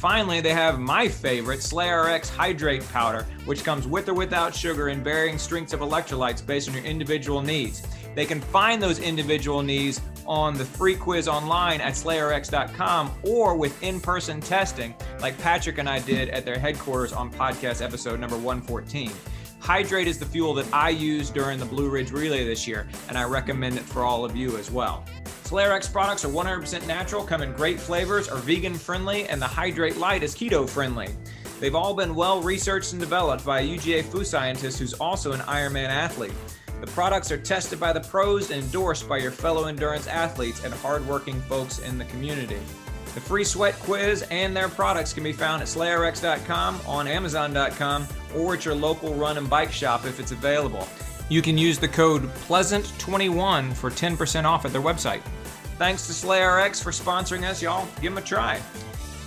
[0.00, 5.04] Finally, they have my favorite, SlayRx Hydrate Powder, which comes with or without sugar in
[5.04, 7.86] varying strengths of electrolytes based on your individual needs.
[8.14, 13.82] They can find those individual needs on the free quiz online at slayrx.com or with
[13.82, 18.36] in person testing, like Patrick and I did at their headquarters on podcast episode number
[18.36, 19.12] 114.
[19.58, 23.18] Hydrate is the fuel that I used during the Blue Ridge Relay this year, and
[23.18, 25.04] I recommend it for all of you as well.
[25.50, 29.96] SlayRx products are 100% natural, come in great flavors, are vegan friendly, and the Hydrate
[29.96, 31.08] Light is keto friendly.
[31.58, 35.40] They've all been well researched and developed by a UGA food scientist who's also an
[35.40, 36.32] Ironman athlete.
[36.80, 40.72] The products are tested by the pros and endorsed by your fellow endurance athletes and
[40.72, 42.60] hardworking folks in the community.
[43.14, 48.06] The free sweat quiz and their products can be found at slayrx.com, on amazon.com,
[48.36, 50.86] or at your local run and bike shop if it's available.
[51.28, 55.22] You can use the code PLEASANT21 for 10% off at their website.
[55.80, 57.88] Thanks to SlayRx for sponsoring us, y'all.
[58.02, 58.60] Give them a try.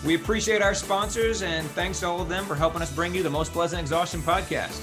[0.05, 3.23] We appreciate our sponsors and thanks to all of them for helping us bring you
[3.23, 4.79] the Most Pleasant Exhaustion podcast.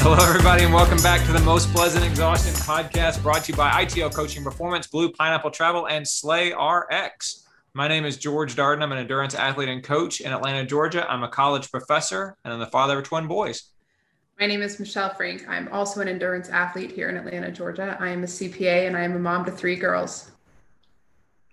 [0.00, 3.86] Hello, everybody, and welcome back to the Most Pleasant Exhaustion podcast brought to you by
[3.86, 7.46] ITL Coaching Performance, Blue Pineapple Travel, and SlayRx.
[7.72, 8.82] My name is George Darden.
[8.82, 11.08] I'm an endurance athlete and coach in Atlanta, Georgia.
[11.08, 13.70] I'm a college professor, and I'm the father of twin boys.
[14.40, 15.48] My name is Michelle Frank.
[15.48, 17.96] I'm also an endurance athlete here in Atlanta, Georgia.
[18.00, 20.32] I am a CPA and I am a mom to three girls.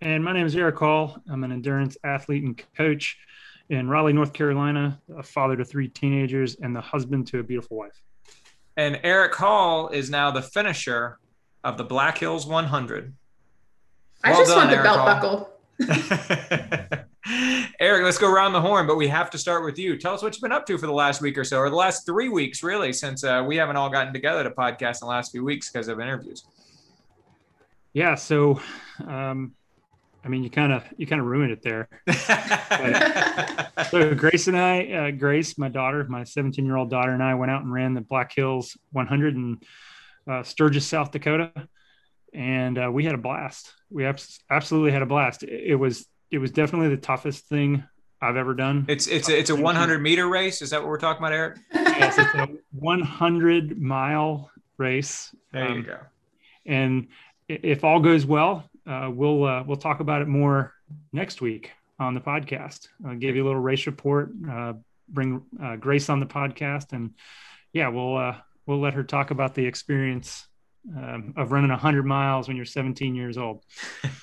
[0.02, 1.22] And my name is Eric Hall.
[1.30, 3.18] I'm an endurance athlete and coach
[3.70, 7.78] in Raleigh, North Carolina, a father to three teenagers, and the husband to a beautiful
[7.78, 8.02] wife.
[8.76, 11.20] And Eric Hall is now the finisher
[11.64, 13.14] of the Black Hills 100.
[14.24, 15.06] I just done, want the Eric belt Hall.
[15.06, 15.57] buckle.
[17.80, 19.98] Eric, let's go around the horn, but we have to start with you.
[19.98, 21.76] Tell us what you've been up to for the last week or so, or the
[21.76, 25.08] last three weeks, really, since uh, we haven't all gotten together to podcast in the
[25.08, 26.44] last few weeks because of interviews.
[27.94, 28.62] Yeah, so
[29.06, 29.54] um,
[30.24, 31.88] I mean, you kind of you kind of ruined it there.
[33.92, 37.36] So Grace and I, uh, Grace, my daughter, my 17 year old daughter, and I
[37.36, 39.60] went out and ran the Black Hills 100 in
[40.30, 41.52] uh, Sturgis, South Dakota,
[42.34, 43.72] and uh, we had a blast.
[43.90, 45.44] We abs- absolutely had a blast.
[45.44, 47.84] It, it was it was definitely the toughest thing
[48.22, 48.86] I've ever done.
[48.88, 50.62] it's it's a, it's a 100 meter race.
[50.62, 51.58] Is that what we're talking about, Eric?
[51.74, 55.34] yes, it's a 100 mile race.
[55.52, 55.98] There you Um, go.
[56.66, 57.08] and
[57.48, 60.74] if all goes well, uh, we'll uh, we'll talk about it more
[61.14, 62.88] next week on the podcast.
[63.08, 64.32] I'll give you a little race report.
[64.50, 64.74] Uh,
[65.10, 67.12] bring uh, Grace on the podcast, and
[67.74, 68.36] yeah, we'll uh,
[68.66, 70.48] we'll let her talk about the experience
[70.96, 73.64] um, of running 100 miles when you're 17 years old.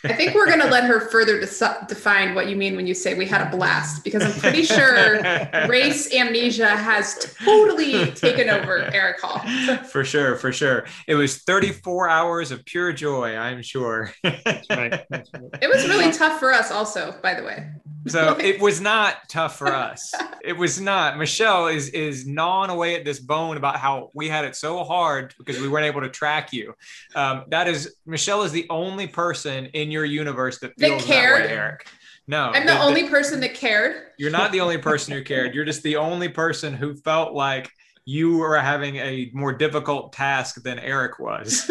[0.04, 2.94] I think we're going to let her further de- define what you mean when you
[2.94, 5.20] say we had a blast, because I'm pretty sure
[5.68, 9.40] race amnesia has totally taken over Eric Hall.
[9.84, 10.86] for sure, for sure.
[11.06, 14.12] It was 34 hours of pure joy, I'm sure.
[14.22, 15.04] That's right.
[15.10, 15.44] That's right.
[15.60, 17.66] It was really tough for us, also, by the way.
[18.06, 20.12] So it was not tough for us.
[20.42, 21.18] It was not.
[21.18, 25.34] Michelle is is gnawing away at this bone about how we had it so hard
[25.38, 26.74] because we weren't able to track you.
[27.14, 31.42] Um, that is Michelle is the only person in your universe that feels that, cared.
[31.42, 31.86] that way, Eric.
[32.26, 33.96] No, I'm the, the only person that cared.
[34.18, 35.54] You're not the only person who cared.
[35.54, 37.70] You're just the only person who felt like
[38.06, 41.70] you were having a more difficult task than Eric was,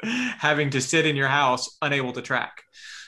[0.02, 2.62] having to sit in your house unable to track.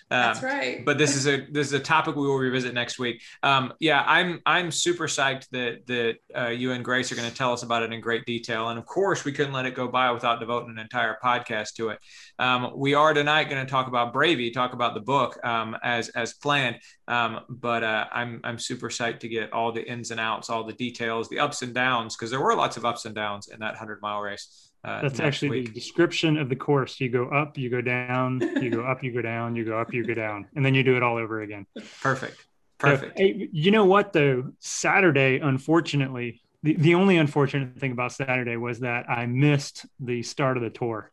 [0.08, 0.84] That's um, right.
[0.84, 3.22] but this is a this is a topic we will revisit next week.
[3.42, 7.34] Um, yeah, I'm I'm super psyched that that uh, you and Grace are going to
[7.34, 9.88] tell us about it in great detail, and of course we couldn't let it go
[9.88, 11.98] by without devoting an entire podcast to it.
[12.38, 16.08] Um, we are tonight going to talk about Bravey, talk about the book um, as
[16.10, 16.76] as planned.
[17.08, 20.64] Um, but uh, I'm I'm super psyched to get all the ins and outs, all
[20.64, 23.58] the details, the ups and downs, because there were lots of ups and downs in
[23.60, 24.65] that hundred mile race.
[24.86, 25.66] Uh, That's actually week.
[25.66, 27.00] the description of the course.
[27.00, 29.92] You go up, you go down, you go up, you go down, you go up,
[29.92, 31.66] you go down, and then you do it all over again.
[32.00, 32.46] Perfect.
[32.78, 33.18] Perfect.
[33.18, 34.52] So, you know what though?
[34.60, 40.56] Saturday, unfortunately, the, the only unfortunate thing about Saturday was that I missed the start
[40.56, 41.10] of the tour.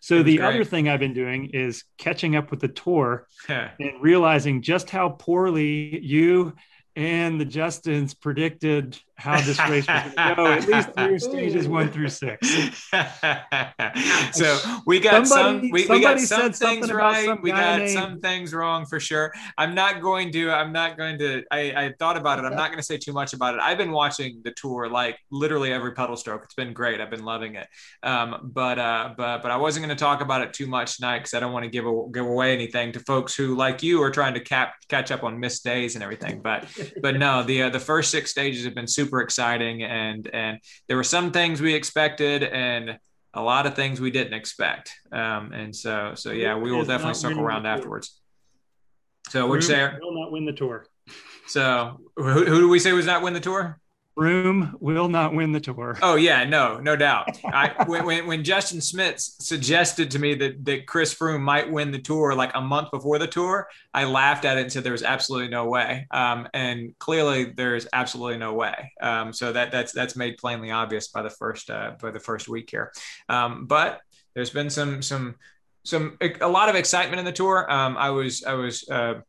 [0.00, 0.46] So the great.
[0.46, 5.08] other thing I've been doing is catching up with the tour and realizing just how
[5.08, 6.54] poorly you
[6.94, 11.68] and the Justins predicted how this race was going to go, at least through stages
[11.68, 12.48] one through six.
[14.32, 17.24] so we got somebody, some we, we got some things right.
[17.24, 17.90] Some we got named...
[17.90, 19.32] some things wrong for sure.
[19.56, 20.50] I'm not going to.
[20.50, 21.44] I'm not going to.
[21.50, 22.44] I, I thought about it.
[22.44, 23.60] I'm not going to say too much about it.
[23.60, 26.42] I've been watching the tour like literally every pedal stroke.
[26.44, 27.00] It's been great.
[27.00, 27.68] I've been loving it.
[28.02, 31.20] Um, but uh, but but I wasn't going to talk about it too much tonight
[31.20, 34.02] because I don't want to give a, give away anything to folks who like you
[34.02, 36.42] are trying to cap catch up on missed days and everything.
[36.42, 36.66] But
[37.00, 40.58] but no, the uh, the first six stages have been super exciting, and and
[40.88, 42.98] there were some things we expected, and
[43.34, 44.92] a lot of things we didn't expect.
[45.12, 48.20] Um, and so so yeah, we will definitely circle around afterwards.
[49.28, 50.86] So which say will not win the tour.
[51.46, 53.78] So who, who do we say was not win the tour?
[54.16, 55.98] Froome will not win the tour.
[56.00, 57.28] Oh yeah, no, no doubt.
[57.44, 61.98] I, when, when Justin Smith suggested to me that that Chris Froome might win the
[61.98, 65.02] tour like a month before the tour, I laughed at it and said there was
[65.02, 66.06] absolutely no way.
[66.10, 68.92] Um, and clearly there's absolutely no way.
[69.02, 72.48] Um, so that that's that's made plainly obvious by the first uh, by the first
[72.48, 72.92] week here.
[73.28, 74.00] Um, but
[74.34, 75.34] there's been some some
[75.84, 77.70] some a lot of excitement in the tour.
[77.70, 79.20] Um, I was I was uh,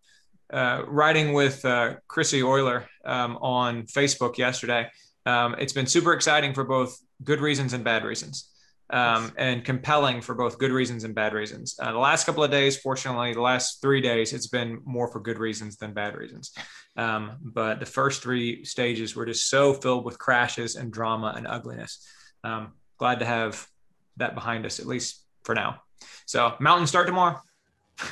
[0.52, 4.90] uh, writing with uh, Chrissy Euler um, on Facebook yesterday.
[5.26, 8.50] Um, it's been super exciting for both good reasons and bad reasons,
[8.90, 11.76] um, and compelling for both good reasons and bad reasons.
[11.82, 15.20] Uh, the last couple of days, fortunately, the last three days, it's been more for
[15.20, 16.54] good reasons than bad reasons.
[16.96, 21.46] Um, but the first three stages were just so filled with crashes and drama and
[21.46, 22.08] ugliness.
[22.44, 23.68] Um, glad to have
[24.16, 25.82] that behind us, at least for now.
[26.26, 27.42] So, mountain start tomorrow.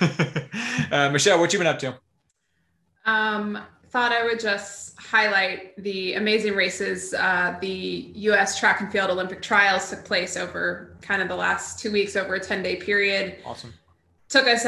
[0.91, 1.97] Uh, Michelle, what you been up to?
[3.05, 3.59] Um,
[3.89, 7.13] thought I would just highlight the amazing races.
[7.13, 8.59] Uh, the U.S.
[8.59, 12.35] track and field Olympic trials took place over kind of the last two weeks, over
[12.35, 13.37] a 10 day period.
[13.45, 13.73] Awesome.
[14.27, 14.65] Took us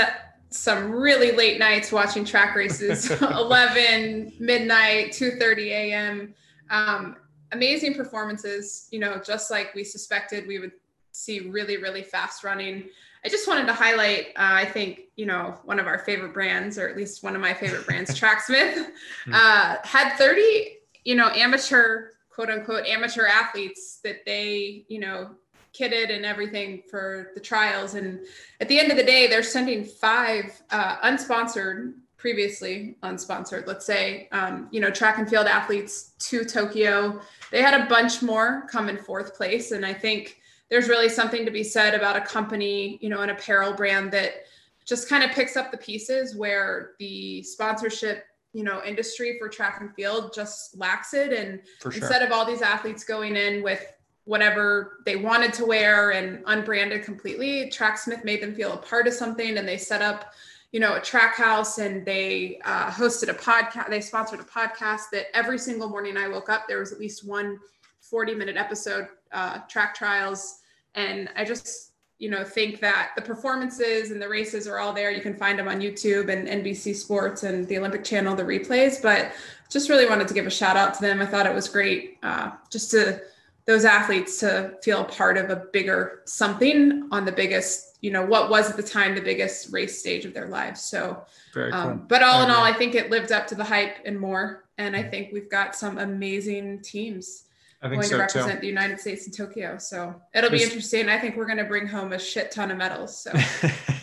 [0.50, 6.34] some really late nights watching track races 11 midnight 2.30 a.m
[6.70, 7.17] um,
[7.51, 10.72] amazing performances you know just like we suspected we would
[11.12, 12.88] see really really fast running
[13.27, 16.77] I just wanted to highlight, uh, I think, you know, one of our favorite brands,
[16.77, 18.89] or at least one of my favorite brands, Tracksmith,
[19.25, 19.34] hmm.
[19.34, 25.31] uh, had 30, you know, amateur, quote unquote, amateur athletes that they, you know,
[25.77, 27.96] kitted and everything for the trials.
[27.96, 28.22] And
[28.62, 34.29] at the end of the day, they're sending five uh, unsponsored, previously unsponsored, let's say,
[34.31, 37.19] um, you know, track and field athletes to Tokyo.
[37.51, 39.72] They had a bunch more come in fourth place.
[39.72, 40.38] And I think,
[40.70, 44.46] there's really something to be said about a company, you know, an apparel brand that
[44.86, 49.80] just kind of picks up the pieces where the sponsorship, you know, industry for track
[49.82, 51.34] and field just lacks it.
[51.34, 51.92] And sure.
[51.92, 53.94] instead of all these athletes going in with
[54.24, 59.14] whatever they wanted to wear and unbranded completely, Tracksmith made them feel a part of
[59.14, 60.34] something and they set up,
[60.72, 63.90] you know, a track house and they uh, hosted a podcast.
[63.90, 67.28] They sponsored a podcast that every single morning I woke up, there was at least
[67.28, 67.58] one
[68.02, 70.60] 40 minute episode uh, track trials.
[70.96, 75.12] And I just, you know, think that the performances and the races are all there.
[75.12, 79.01] You can find them on YouTube and NBC Sports and the Olympic Channel, the replays.
[79.01, 79.34] But
[79.69, 81.22] just really wanted to give a shout out to them.
[81.22, 83.22] I thought it was great uh, just to
[83.65, 88.50] those athletes to feel part of a bigger something on the biggest, you know, what
[88.50, 90.81] was at the time the biggest race stage of their lives.
[90.81, 91.22] So,
[91.53, 91.81] Very cool.
[91.81, 94.63] um, but all in all, I think it lived up to the hype and more.
[94.77, 97.47] And I think we've got some amazing teams
[97.81, 98.60] I think going so to represent too.
[98.62, 99.77] the United States in Tokyo.
[99.77, 101.10] So it'll be There's- interesting.
[101.10, 103.22] I think we're going to bring home a shit ton of medals.
[103.22, 103.31] So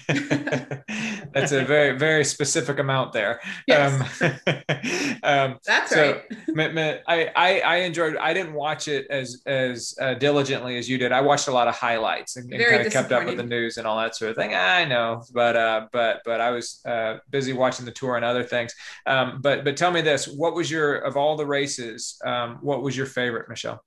[1.34, 3.40] That's a very very specific amount there.
[3.66, 4.23] Yes.
[4.23, 4.30] Um,
[5.23, 6.20] um, that's So-
[6.56, 7.02] right.
[7.08, 8.16] I, I I enjoyed.
[8.16, 11.12] I didn't watch it as as uh, diligently as you did.
[11.12, 13.76] I watched a lot of highlights and, and kind of kept up with the news
[13.76, 14.54] and all that sort of thing.
[14.54, 18.44] I know, but uh, but but I was uh, busy watching the tour and other
[18.44, 18.73] things.
[19.06, 22.20] Um, but but tell me this: what was your of all the races?
[22.25, 23.82] Um, what was your favorite, Michelle?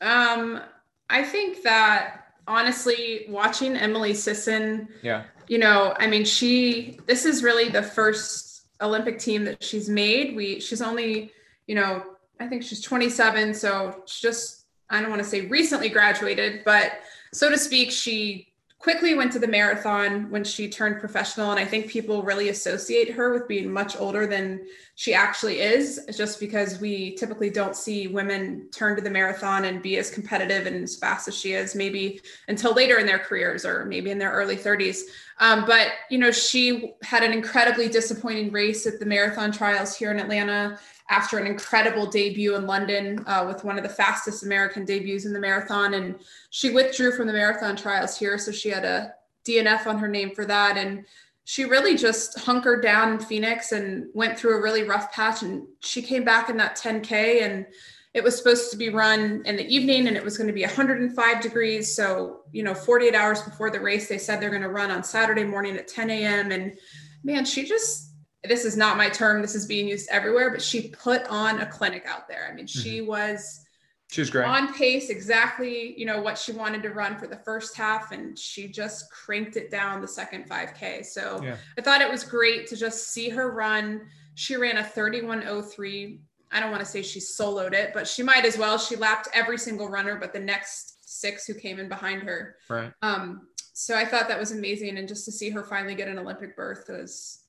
[0.00, 0.60] Um,
[1.08, 7.42] I think that honestly, watching Emily Sisson, Yeah, you know, I mean, she this is
[7.42, 10.36] really the first Olympic team that she's made.
[10.36, 11.32] We she's only,
[11.66, 12.02] you know,
[12.40, 17.00] I think she's 27, so she just I don't want to say recently graduated, but
[17.32, 18.52] so to speak, she
[18.86, 23.10] quickly went to the marathon when she turned professional and I think people really associate
[23.10, 24.64] her with being much older than
[24.94, 29.82] she actually is just because we typically don't see women turn to the marathon and
[29.82, 33.64] be as competitive and as fast as she is maybe until later in their careers
[33.64, 35.00] or maybe in their early 30s
[35.40, 40.12] um, but you know she had an incredibly disappointing race at the marathon trials here
[40.12, 40.78] in atlanta
[41.08, 45.32] after an incredible debut in london uh, with one of the fastest american debuts in
[45.32, 46.18] the marathon and
[46.50, 49.12] she withdrew from the marathon trials here so she had a
[49.44, 51.04] dnf on her name for that and
[51.48, 55.42] she really just hunkered down in Phoenix and went through a really rough patch.
[55.42, 57.66] And she came back in that 10K and
[58.14, 60.62] it was supposed to be run in the evening and it was going to be
[60.62, 61.94] 105 degrees.
[61.94, 65.04] So, you know, 48 hours before the race, they said they're going to run on
[65.04, 66.50] Saturday morning at 10 a.m.
[66.50, 66.76] And
[67.22, 68.05] man, she just,
[68.48, 71.66] this is not my term, this is being used everywhere, but she put on a
[71.66, 72.48] clinic out there.
[72.50, 73.62] I mean, she was
[74.08, 74.46] she was great.
[74.46, 78.38] on pace exactly you know what she wanted to run for the first half and
[78.38, 81.56] she just cranked it down the second 5k so Yeah.
[81.76, 86.20] i thought it was great to just see her run she ran a 3103
[86.52, 89.28] i don't want to say she soloed it but she might as well she lapped
[89.34, 92.92] every single runner but the next six who came in behind her Right.
[93.02, 96.18] um so i thought that was amazing and just to see her finally get an
[96.18, 97.40] olympic berth was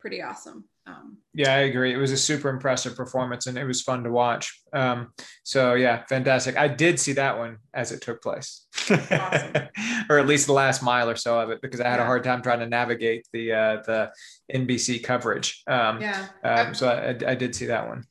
[0.00, 1.92] pretty awesome um Yeah, I agree.
[1.92, 4.60] It was a super impressive performance and it was fun to watch.
[4.72, 5.12] Um,
[5.44, 6.56] so yeah, fantastic.
[6.56, 9.52] I did see that one as it took place, Awesome.
[10.10, 12.24] or at least the last mile or so of it, because I had a hard
[12.24, 14.12] time trying to navigate the uh, the
[14.52, 15.62] NBC coverage.
[15.66, 18.04] Um, yeah um, so I, I did see that one.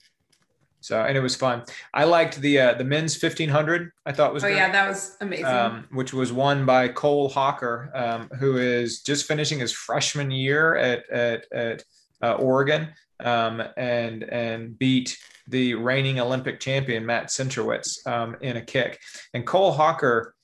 [0.82, 1.64] So and it was fun.
[1.94, 3.92] I liked the uh, the men's fifteen hundred.
[4.06, 4.58] I thought was oh great.
[4.58, 9.28] yeah that was amazing um, which was won by Cole Hocker, um, who is just
[9.28, 11.84] finishing his freshman year at at, at
[12.22, 15.18] uh, Oregon, um, and and beat
[15.50, 19.00] the reigning Olympic champion Matt Centrowitz um, in a kick.
[19.34, 20.36] And Cole Hocker,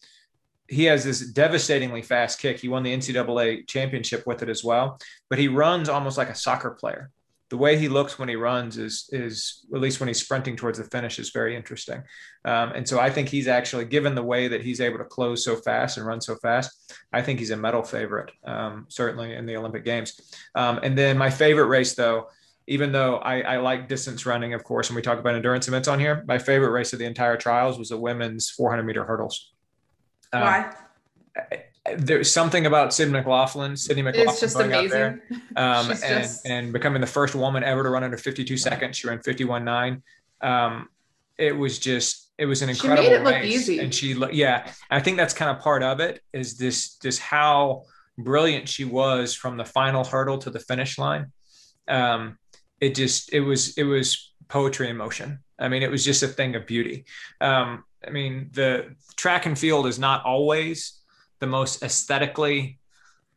[0.67, 2.59] he has this devastatingly fast kick.
[2.59, 4.99] He won the NCAA championship with it as well,
[5.29, 7.11] but he runs almost like a soccer player.
[7.49, 10.79] The way he looks when he runs is is at least when he's sprinting towards
[10.79, 12.01] the finish is very interesting.
[12.43, 15.45] Um, and so I think he's actually, given the way that he's able to close
[15.45, 19.45] so fast and run so fast, I think he's a medal favorite, um, certainly in
[19.45, 20.19] the Olympic Games.
[20.55, 22.29] Um, and then my favorite race, though,
[22.67, 25.87] even though I, I like distance running, of course, and we talk about endurance events
[25.87, 29.51] on here, my favorite race of the entire trials was the women's 400 meter hurdles.
[30.33, 30.73] Um, why
[31.97, 35.21] There's something about Sid McLaughlin, Sydney McLaughlin, it's just amazing there
[35.55, 38.97] um, and, just- and becoming the first woman ever to run under 52 seconds.
[38.97, 40.01] She ran 51.9.
[40.41, 40.89] Um,
[41.37, 43.79] it was just, it was an incredible She made it look easy.
[43.79, 47.83] And she, yeah, I think that's kind of part of it is this, this how
[48.17, 51.31] brilliant she was from the final hurdle to the finish line.
[51.87, 52.39] Um,
[52.81, 55.39] it just, it was, it was poetry in motion.
[55.59, 57.05] I mean, it was just a thing of beauty.
[57.41, 60.99] Um, I mean, the track and field is not always
[61.45, 62.79] the most aesthetically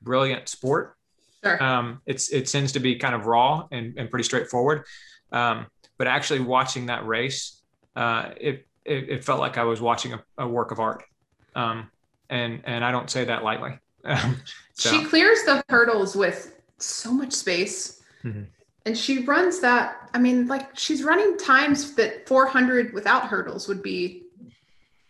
[0.00, 0.97] brilliant sport
[1.45, 4.85] sure um, it's it tends to be kind of raw and, and pretty straightforward.
[5.31, 5.67] Um,
[5.99, 7.61] but actually watching that race,
[7.97, 11.05] uh, it, it it felt like I was watching a, a work of art,
[11.55, 11.91] um,
[12.31, 13.79] and and I don't say that lightly.
[14.75, 18.00] So She clears the hurdles with so much space.
[18.23, 18.47] Mhm.
[18.87, 20.09] And she runs that.
[20.15, 24.28] I mean, like she's running times that 400 without hurdles would be,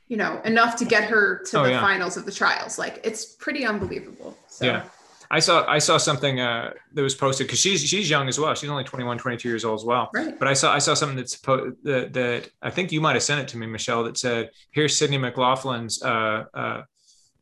[0.08, 1.80] you know, enough to get her to Oh, the yeah.
[1.80, 2.78] finals of the trials.
[2.78, 4.36] Like it's pretty unbelievable.
[4.48, 4.84] So Yeah.
[5.30, 8.54] I saw I saw something uh, that was posted because she's she's young as well.
[8.54, 10.08] She's only 21, 22 years old as well.
[10.14, 10.38] right.
[10.38, 13.22] But I saw I saw something that's po- that, that I think you might have
[13.22, 16.82] sent it to me, Michelle, that said, "Here's Sydney McLaughlin's uh, uh,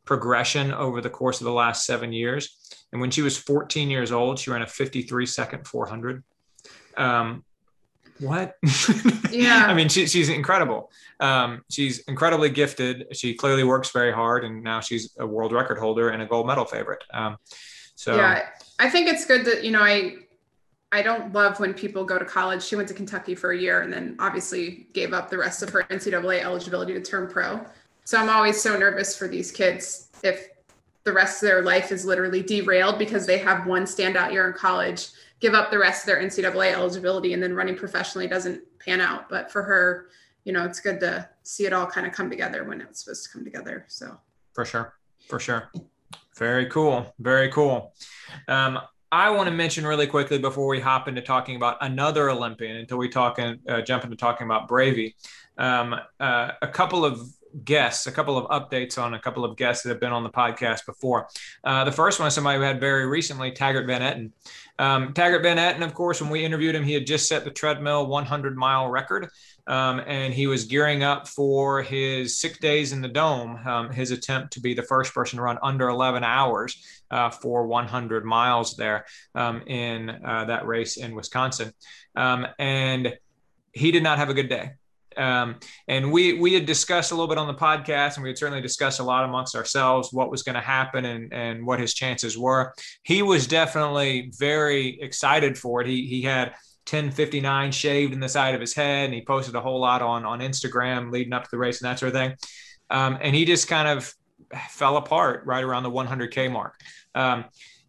[0.03, 2.57] progression over the course of the last seven years."
[2.91, 6.23] And when she was 14 years old, she ran a 53 second 400.
[6.97, 7.45] Um,
[8.19, 8.55] what?
[9.29, 9.65] Yeah.
[9.67, 10.89] I mean, she, she's incredible.
[11.19, 13.07] Um, she's incredibly gifted.
[13.11, 16.47] She clearly works very hard, and now she's a world record holder and a gold
[16.47, 17.03] medal favorite.
[17.13, 17.37] Um,
[17.95, 18.47] so yeah,
[18.79, 20.15] I think it's good that you know I
[20.91, 22.63] I don't love when people go to college.
[22.63, 25.69] She went to Kentucky for a year and then obviously gave up the rest of
[25.69, 27.65] her NCAA eligibility to turn pro.
[28.05, 30.47] So I'm always so nervous for these kids if
[31.03, 34.53] the rest of their life is literally derailed because they have one standout year in
[34.53, 35.07] college,
[35.39, 39.29] give up the rest of their NCAA eligibility, and then running professionally doesn't pan out.
[39.29, 40.09] But for her,
[40.43, 43.25] you know, it's good to see it all kind of come together when it's supposed
[43.25, 43.85] to come together.
[43.87, 44.17] So
[44.53, 44.93] for sure,
[45.27, 45.71] for sure.
[46.37, 47.13] Very cool.
[47.19, 47.93] Very cool.
[48.47, 48.79] Um,
[49.11, 52.97] I want to mention really quickly before we hop into talking about another Olympian until
[52.97, 55.15] we talk and uh, jump into talking about Bravey.
[55.57, 57.21] Um, uh, a couple of
[57.63, 60.29] guests, a couple of updates on a couple of guests that have been on the
[60.29, 61.27] podcast before.
[61.63, 64.31] Uh, the first one is somebody we had very recently, Taggart Van Etten.
[64.79, 67.51] Um, Taggart Van Etten, of course, when we interviewed him, he had just set the
[67.51, 69.29] treadmill 100 mile record.
[69.67, 74.11] Um, and he was gearing up for his six days in the dome, um, his
[74.11, 78.77] attempt to be the first person to run under 11 hours uh, for 100 miles
[78.77, 81.73] there um, in uh, that race in Wisconsin.
[82.15, 83.17] Um, and
[83.73, 84.71] he did not have a good day.
[85.17, 88.37] Um, and we we had discussed a little bit on the podcast, and we had
[88.37, 91.93] certainly discussed a lot amongst ourselves what was going to happen and and what his
[91.93, 92.73] chances were.
[93.03, 95.87] He was definitely very excited for it.
[95.87, 96.49] He he had
[96.89, 100.25] 1059 shaved in the side of his head, and he posted a whole lot on
[100.25, 102.35] on Instagram leading up to the race and that sort of thing.
[102.89, 104.13] Um, and he just kind of
[104.69, 106.79] fell apart right around the 100k mark.
[107.15, 107.45] Um,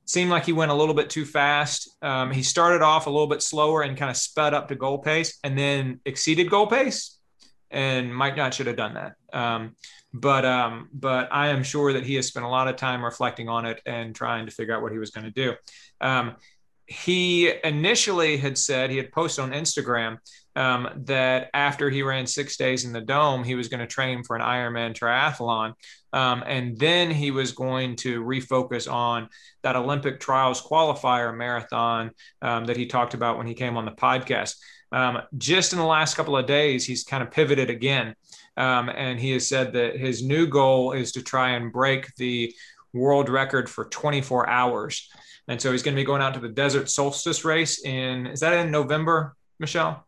[0.06, 1.96] seemed like he went a little bit too fast.
[2.00, 4.98] Um, he started off a little bit slower and kind of sped up to goal
[4.98, 7.17] pace, and then exceeded goal pace
[7.70, 9.14] and Mike not should have done that.
[9.32, 9.76] Um,
[10.12, 13.48] but um, but I am sure that he has spent a lot of time reflecting
[13.48, 15.54] on it and trying to figure out what he was going to do.
[16.00, 16.36] Um,
[16.86, 20.18] he initially had said he had posted on Instagram
[20.56, 24.24] um, that after he ran six days in the dome, he was going to train
[24.24, 25.74] for an Ironman triathlon.
[26.14, 29.28] Um, and then he was going to refocus on
[29.62, 32.10] that Olympic trials qualifier marathon
[32.40, 34.56] um, that he talked about when he came on the podcast.
[34.90, 38.14] Um, just in the last couple of days, he's kind of pivoted again.
[38.56, 42.54] Um, and he has said that his new goal is to try and break the
[42.92, 45.08] world record for 24 hours.
[45.46, 48.40] And so he's going to be going out to the desert solstice race in, is
[48.40, 50.07] that in November, Michelle?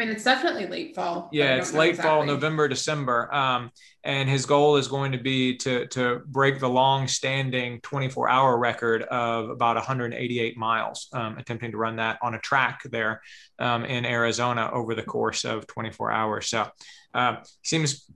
[0.00, 1.28] I mean, it's definitely late fall.
[1.30, 2.10] Yeah, it's late exactly.
[2.10, 3.32] fall, November, December.
[3.34, 3.70] Um,
[4.02, 9.50] and his goal is going to be to to break the long-standing 24-hour record of
[9.50, 13.20] about 188 miles, um, attempting to run that on a track there
[13.58, 16.48] um, in Arizona over the course of 24 hours.
[16.48, 16.66] So,
[17.12, 18.10] uh, seems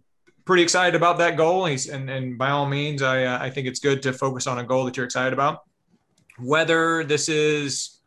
[0.46, 1.66] pretty excited about that goal.
[1.66, 4.58] He's and, and by all means, I uh, I think it's good to focus on
[4.58, 5.60] a goal that you're excited about.
[6.38, 8.00] Whether this is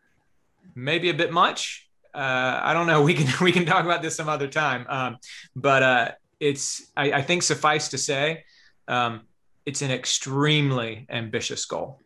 [0.73, 1.86] maybe a bit much
[2.17, 3.01] uh, I don't know.
[3.07, 4.85] We can we can talk about this some other time.
[4.89, 5.17] Um,
[5.55, 8.43] but uh, it's I, I, think suffice to say,
[8.87, 9.21] um,
[9.65, 12.01] it's an extremely ambitious goal.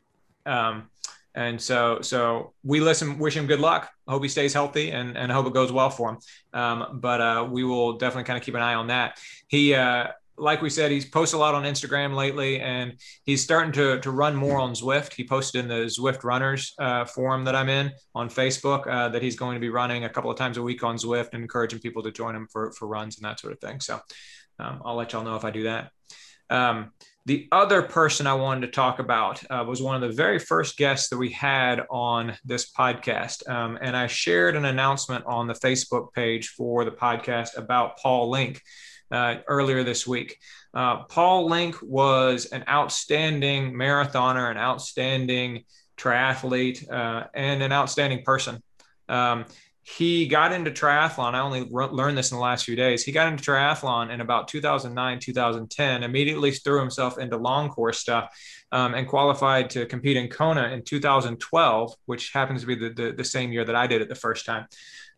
[0.45, 0.89] Um,
[1.33, 3.89] and so so we listen, wish him good luck.
[4.05, 6.17] Hope he stays healthy and and hope it goes well for him.
[6.53, 9.17] Um, but uh, we will definitely kind of keep an eye on that.
[9.47, 10.07] He uh,
[10.41, 14.11] like we said, he's posted a lot on Instagram lately, and he's starting to, to
[14.11, 15.13] run more on Zwift.
[15.13, 19.21] He posted in the Zwift Runners uh, forum that I'm in on Facebook uh, that
[19.21, 21.79] he's going to be running a couple of times a week on Zwift and encouraging
[21.79, 23.79] people to join him for, for runs and that sort of thing.
[23.79, 23.99] So
[24.59, 25.91] um, I'll let y'all know if I do that.
[26.49, 26.91] Um,
[27.27, 30.75] the other person I wanted to talk about uh, was one of the very first
[30.75, 33.47] guests that we had on this podcast.
[33.47, 38.31] Um, and I shared an announcement on the Facebook page for the podcast about Paul
[38.31, 38.59] Link
[39.11, 40.39] uh, earlier this week.
[40.73, 45.65] Uh, Paul Link was an outstanding marathoner, an outstanding
[45.97, 48.61] triathlete, uh, and an outstanding person.
[49.09, 49.45] Um,
[49.83, 51.33] he got into triathlon.
[51.33, 53.03] I only re- learned this in the last few days.
[53.03, 58.29] He got into triathlon in about 2009, 2010, immediately threw himself into long course stuff
[58.71, 63.11] um, and qualified to compete in Kona in 2012, which happens to be the, the,
[63.11, 64.67] the same year that I did it the first time.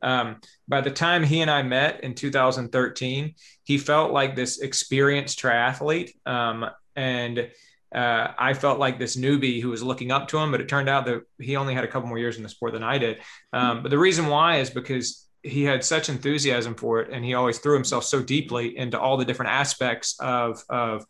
[0.01, 5.39] Um, by the time he and I met in 2013, he felt like this experienced
[5.39, 6.11] triathlete.
[6.25, 7.49] Um, and
[7.93, 10.89] uh, I felt like this newbie who was looking up to him, but it turned
[10.89, 13.19] out that he only had a couple more years in the sport than I did.
[13.51, 17.33] Um, but the reason why is because he had such enthusiasm for it, and he
[17.33, 21.05] always threw himself so deeply into all the different aspects of of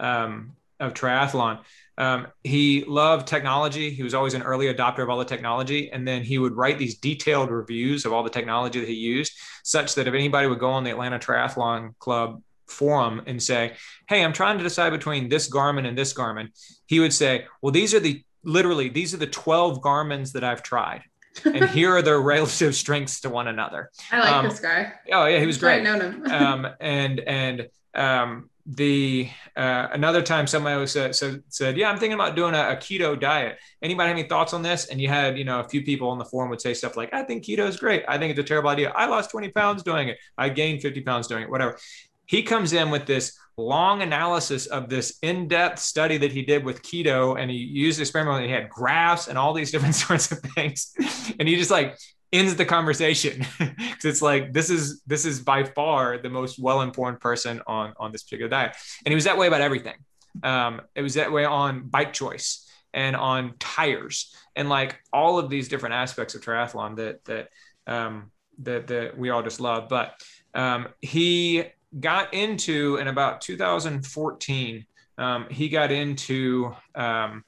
[0.00, 1.60] um, of triathlon
[1.96, 3.90] um, he loved technology.
[3.90, 5.90] He was always an early adopter of all the technology.
[5.92, 9.32] And then he would write these detailed reviews of all the technology that he used,
[9.62, 13.74] such that if anybody would go on the Atlanta Triathlon Club forum and say,
[14.08, 16.48] Hey, I'm trying to decide between this Garmin and this Garmin,
[16.86, 20.62] he would say, Well, these are the literally, these are the 12 Garmins that I've
[20.62, 21.02] tried.
[21.44, 23.90] and here are their relative strengths to one another.
[24.10, 24.92] I like um, this guy.
[25.12, 25.80] Oh yeah, he was great.
[25.80, 26.26] I know him.
[26.26, 31.98] um, and and um, the uh, another time somebody was uh, so said, yeah, I'm
[31.98, 33.58] thinking about doing a, a, keto diet.
[33.82, 34.86] Anybody have any thoughts on this?
[34.86, 37.12] And you had you know a few people on the forum would say stuff like,
[37.12, 38.04] I think keto is great.
[38.08, 38.90] I think it's a terrible idea.
[38.90, 40.18] I lost 20 pounds doing it.
[40.38, 41.50] I gained 50 pounds doing it.
[41.50, 41.78] Whatever.
[42.26, 46.82] He comes in with this long analysis of this in-depth study that he did with
[46.82, 48.46] keto, and he used experiment.
[48.46, 50.94] He had graphs and all these different sorts of things,
[51.38, 51.98] and he just like
[52.34, 53.46] ends the conversation.
[53.58, 58.12] Because it's like this is this is by far the most well-informed person on on
[58.12, 58.76] this particular diet.
[59.04, 59.94] And he was that way about everything.
[60.42, 65.48] Um, it was that way on bike choice and on tires and like all of
[65.48, 67.48] these different aspects of triathlon that that
[67.86, 69.88] um, that that we all just love.
[69.88, 70.20] But
[70.54, 71.64] um, he
[71.98, 74.84] got into in about 2014
[75.18, 77.44] um, he got into um,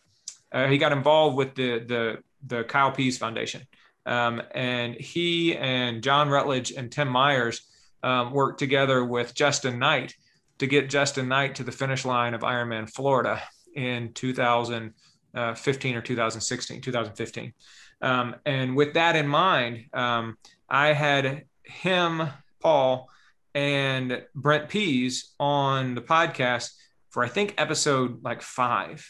[0.52, 3.62] uh, he got involved with the the the Kyle Pease Foundation
[4.06, 7.62] um, and he and John Rutledge and Tim Myers
[8.02, 10.14] um, worked together with Justin Knight
[10.58, 13.42] to get Justin Knight to the finish line of Ironman Florida
[13.74, 17.52] in 2015 or 2016, 2015.
[18.00, 20.38] Um, and with that in mind, um,
[20.68, 22.22] I had him,
[22.60, 23.08] Paul,
[23.54, 26.74] and Brent Pease on the podcast
[27.10, 29.06] for I think episode like five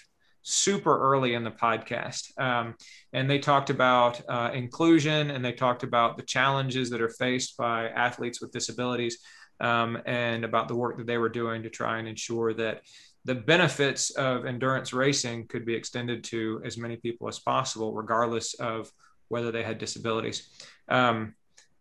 [0.49, 2.39] super early in the podcast.
[2.41, 2.77] Um,
[3.13, 7.57] and they talked about uh, inclusion and they talked about the challenges that are faced
[7.57, 9.19] by athletes with disabilities
[9.59, 12.83] um, and about the work that they were doing to try and ensure that
[13.25, 18.55] the benefits of endurance racing could be extended to as many people as possible, regardless
[18.55, 18.89] of
[19.27, 20.49] whether they had disabilities.
[20.89, 21.35] Um,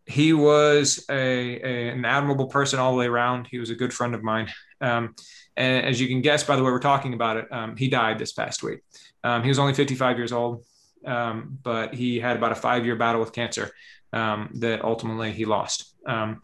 [0.07, 3.47] he was a, a, an admirable person all the way around.
[3.49, 4.51] He was a good friend of mine.
[4.81, 5.13] Um,
[5.57, 8.19] and as you can guess by the way we're talking about it, um, he died
[8.19, 8.79] this past week.
[9.23, 10.63] Um, he was only 55 years old,
[11.05, 13.71] um, but he had about a five year battle with cancer
[14.13, 15.95] um, that ultimately he lost.
[16.05, 16.41] Um,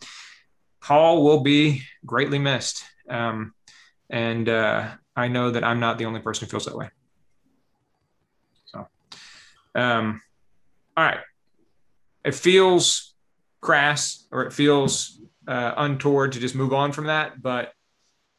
[0.82, 2.84] Paul will be greatly missed.
[3.10, 3.54] Um,
[4.10, 6.89] and uh, I know that I'm not the only person who feels that way.
[8.65, 8.88] So,
[10.97, 11.19] all right.
[12.26, 13.13] It feels
[13.62, 17.74] crass or it feels uh, untoward to just move on from that, but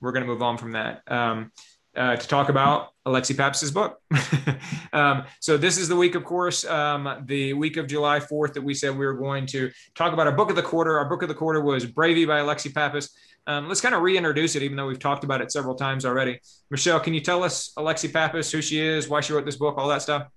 [0.02, 1.50] we're going to move on from that um,
[1.96, 4.00] uh, to talk about Alexi Pappas' book.
[4.92, 8.62] um, so this is the week, of course, um, the week of July 4th that
[8.62, 10.98] we said we were going to talk about our book of the quarter.
[10.98, 13.14] Our book of the quarter was Bravey by Alexi Pappas.
[13.46, 16.40] Um, let's kind of reintroduce it, even though we've talked about it several times already.
[16.70, 19.78] Michelle, can you tell us Alexi Pappas, who she is, why she wrote this book,
[19.78, 20.28] all that stuff?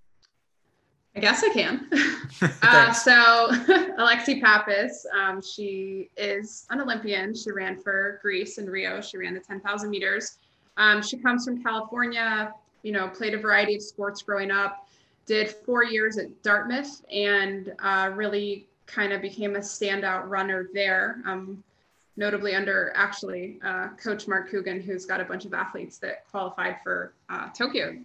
[1.16, 1.90] I guess I can.
[2.62, 3.12] uh, so
[3.98, 7.34] Alexi Pappas, um, she is an Olympian.
[7.34, 9.00] She ran for Greece and Rio.
[9.00, 10.38] She ran the 10,000 meters.
[10.78, 14.90] Um, she comes from California, you know, played a variety of sports growing up,
[15.26, 21.22] did four years at Dartmouth and uh, really kind of became a standout runner there.
[21.26, 21.64] Um,
[22.18, 26.78] notably under actually uh, coach Mark Coogan, who's got a bunch of athletes that qualified
[26.84, 27.98] for uh, Tokyo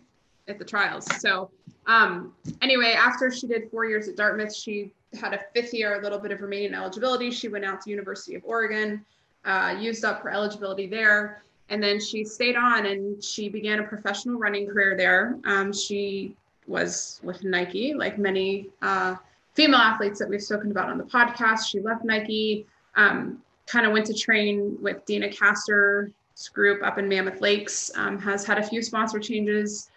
[0.49, 1.07] at the trials.
[1.21, 1.51] So
[1.87, 6.03] um, anyway, after she did four years at Dartmouth, she had a fifth year, a
[6.03, 7.31] little bit of remaining eligibility.
[7.31, 9.05] She went out to University of Oregon,
[9.45, 13.83] uh, used up her eligibility there, and then she stayed on and she began a
[13.83, 15.39] professional running career there.
[15.45, 19.17] Um, she was with Nike, like many uh,
[19.55, 21.67] female athletes that we've spoken about on the podcast.
[21.69, 22.67] She left Nike,
[22.97, 26.13] um, kind of went to train with Deena Kastor's
[26.53, 29.90] group up in Mammoth Lakes, um, has had a few sponsor changes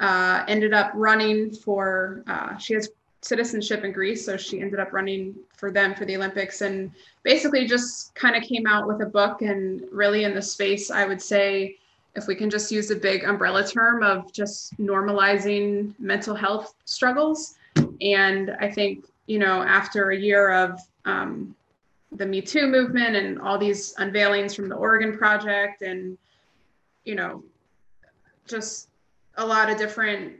[0.00, 2.88] uh, ended up running for, uh, she has
[3.22, 6.90] citizenship in Greece, so she ended up running for them for the Olympics and
[7.22, 11.04] basically just kind of came out with a book and really in the space, I
[11.04, 11.76] would say,
[12.16, 17.54] if we can just use a big umbrella term of just normalizing mental health struggles.
[18.00, 21.54] And I think, you know, after a year of um,
[22.12, 26.18] the Me Too movement and all these unveilings from the Oregon Project and,
[27.04, 27.44] you know,
[28.48, 28.88] just
[29.40, 30.34] a lot of different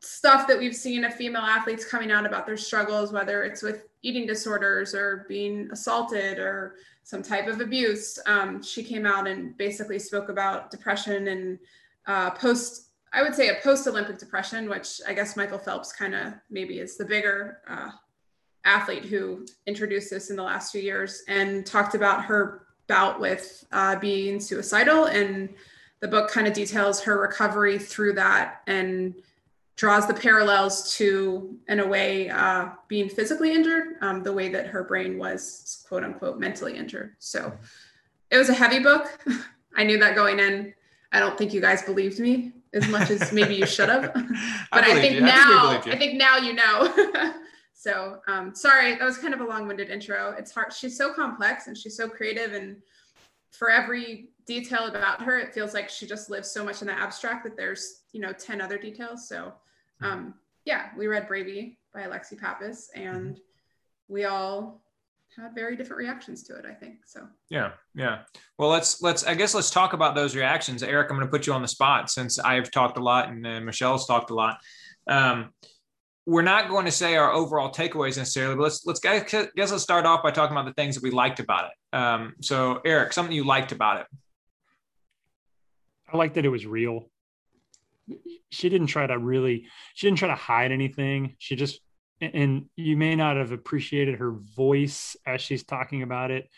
[0.00, 3.86] stuff that we've seen of female athletes coming out about their struggles, whether it's with
[4.02, 8.18] eating disorders or being assaulted or some type of abuse.
[8.26, 11.58] Um, she came out and basically spoke about depression and
[12.06, 16.14] uh, post, I would say a post Olympic depression, which I guess Michael Phelps kind
[16.14, 17.90] of maybe is the bigger uh,
[18.64, 23.64] athlete who introduced this in the last few years and talked about her bout with
[23.70, 25.50] uh, being suicidal and
[26.02, 29.14] the book kind of details her recovery through that and
[29.76, 34.66] draws the parallels to, in a way, uh, being physically injured, um, the way that
[34.66, 37.14] her brain was quote unquote mentally injured.
[37.20, 37.52] So
[38.30, 39.24] it was a heavy book.
[39.76, 40.74] I knew that going in.
[41.12, 44.12] I don't think you guys believed me as much as maybe you should have.
[44.72, 45.20] but I, I think you.
[45.20, 47.34] now, I, I think now you know.
[47.74, 50.34] So um, sorry, that was kind of a long-winded intro.
[50.36, 50.72] It's hard.
[50.72, 52.76] She's so complex and she's so creative, and
[53.52, 56.94] for every detail about her, it feels like she just lives so much in the
[56.94, 59.28] abstract that there's you know ten other details.
[59.28, 59.52] So
[60.00, 63.40] um, yeah, we read Bravey by Alexi Pappas, and
[64.08, 64.82] we all
[65.36, 67.26] had very different reactions to it i think so.
[67.48, 68.18] Yeah yeah.
[68.58, 70.82] Well let's let's i guess let's talk about those reactions.
[70.82, 73.46] Eric i'm going to put you on the spot since i've talked a lot and
[73.46, 74.58] uh, michelle's talked a lot.
[75.06, 75.50] Um,
[76.26, 79.82] we're not going to say our overall takeaways necessarily, but let's let's guess, guess let's
[79.82, 81.96] start off by talking about the things that we liked about it.
[81.96, 84.06] Um, so, Eric, something you liked about it.
[86.12, 87.08] I liked that it was real.
[88.50, 89.66] She didn't try to really.
[89.94, 91.36] She didn't try to hide anything.
[91.38, 91.80] She just
[92.20, 96.48] and you may not have appreciated her voice as she's talking about it.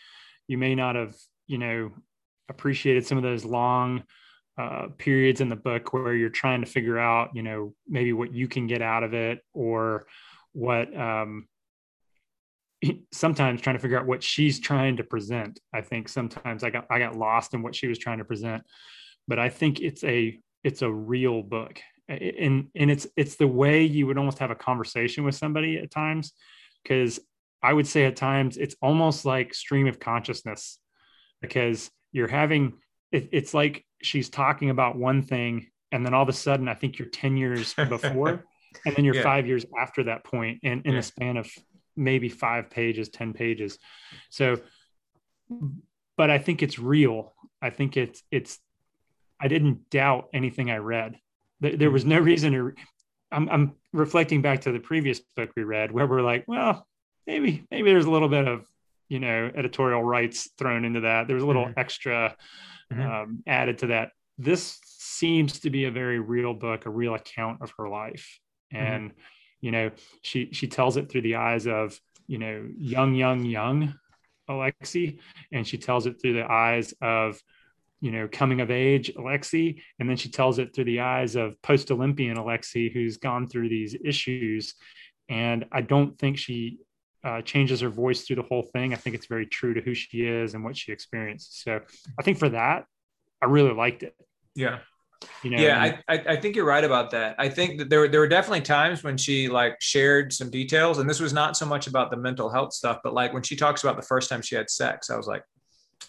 [0.47, 1.15] You may not have,
[1.47, 1.91] you know,
[2.49, 4.03] appreciated some of those long
[4.57, 8.33] uh, periods in the book where you're trying to figure out, you know, maybe what
[8.33, 10.05] you can get out of it or
[10.53, 11.47] what um,
[13.11, 15.59] sometimes trying to figure out what she's trying to present.
[15.73, 18.63] I think sometimes I got I got lost in what she was trying to present,
[19.27, 23.83] but I think it's a it's a real book, and and it's it's the way
[23.83, 26.33] you would almost have a conversation with somebody at times,
[26.83, 27.19] because
[27.61, 30.79] I would say at times it's almost like stream of consciousness,
[31.41, 32.73] because you're having
[33.11, 36.73] it, it's like she's talking about one thing and then all of a sudden i
[36.73, 38.43] think you're 10 years before
[38.85, 39.23] and then you're yeah.
[39.23, 40.99] five years after that point in, in yeah.
[40.99, 41.49] a span of
[41.95, 43.77] maybe five pages 10 pages
[44.29, 44.57] so
[46.17, 48.59] but i think it's real i think it's it's
[49.39, 51.19] i didn't doubt anything i read
[51.61, 52.73] there, was no reason to
[53.31, 56.85] I'm, I'm reflecting back to the previous book we read where we're like well
[57.25, 58.67] maybe maybe there's a little bit of
[59.09, 61.79] you know editorial rights thrown into that there was a little mm-hmm.
[61.79, 62.35] extra
[62.91, 63.01] mm-hmm.
[63.01, 64.11] um, added to that.
[64.37, 68.39] This seems to be a very real book, a real account of her life,
[68.73, 68.85] mm-hmm.
[68.85, 69.19] and mm-hmm.
[69.61, 73.95] you know, she she tells it through the eyes of you know young, young, young
[74.49, 75.19] Alexi,
[75.51, 77.41] and she tells it through the eyes of
[78.01, 81.61] you know coming of age Alexi, and then she tells it through the eyes of
[81.61, 84.75] post Olympian Alexi, who's gone through these issues.
[85.27, 86.79] And I don't think she
[87.23, 88.93] uh, changes her voice through the whole thing.
[88.93, 91.63] I think it's very true to who she is and what she experienced.
[91.63, 91.81] So
[92.19, 92.85] I think for that,
[93.41, 94.15] I really liked it.
[94.55, 94.79] Yeah.
[95.43, 97.35] You know, yeah, I, I think you're right about that.
[97.39, 100.99] I think that there were there were definitely times when she like shared some details,
[100.99, 103.55] and this was not so much about the mental health stuff, but like when she
[103.55, 105.43] talks about the first time she had sex, I was like,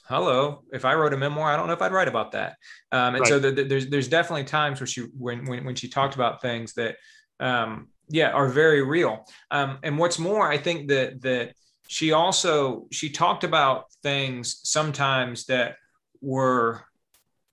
[0.09, 0.63] hello.
[0.73, 2.57] If i wrote a memoir i don't know if i'd write about that.
[2.93, 3.29] Um, and right.
[3.29, 6.43] so the, the, there's there's definitely times where she when, when when she talked about
[6.43, 6.97] things that
[7.41, 9.27] um, yeah are very real.
[9.51, 11.55] Um, and what's more i think that that
[11.89, 15.77] she also she talked about things sometimes that
[16.21, 16.83] were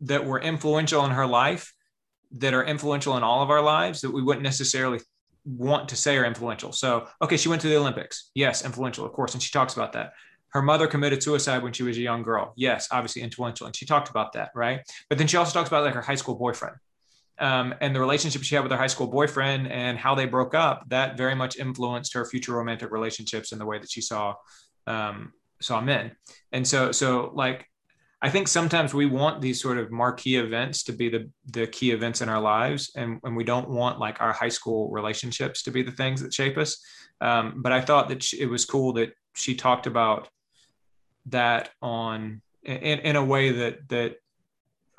[0.02, 1.74] that were influential in her life
[2.32, 5.00] that are influential in all of our lives that we wouldn't necessarily
[5.46, 6.72] want to say are influential.
[6.72, 8.32] So okay she went to the olympics.
[8.34, 10.14] Yes influential of course and she talks about that
[10.54, 12.54] her mother committed suicide when she was a young girl.
[12.56, 14.82] Yes obviously influential and she talked about that right?
[15.10, 16.76] But then she also talks about like her high school boyfriend
[17.40, 20.54] um, and the relationship she had with her high school boyfriend and how they broke
[20.54, 24.36] up that very much influenced her future romantic relationships and the way that she saw
[24.86, 26.12] um, saw men.
[26.52, 27.66] And so so like
[28.22, 31.92] i think sometimes we want these sort of marquee events to be the the key
[31.92, 35.72] events in our lives and, and we don't want like our high school relationships to
[35.72, 36.82] be the things that shape us.
[37.22, 40.30] Um, but i thought that she, it was cool that she talked about
[41.28, 44.16] that on in, in a way that that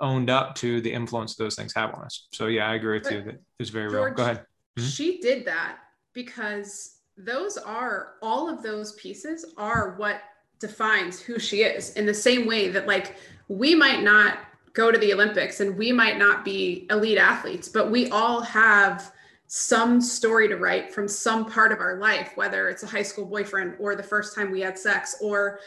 [0.01, 2.27] owned up to the influence those things have on us.
[2.33, 4.15] So yeah, I agree with but you that it's very George, real.
[4.17, 4.47] Go ahead.
[4.79, 4.89] Mm-hmm.
[4.89, 5.79] She did that
[6.13, 10.21] because those are all of those pieces are what
[10.59, 13.17] defines who she is in the same way that like
[13.49, 14.39] we might not
[14.73, 19.13] go to the Olympics and we might not be elite athletes, but we all have
[19.47, 23.25] some story to write from some part of our life, whether it's a high school
[23.25, 25.61] boyfriend or the first time we had sex or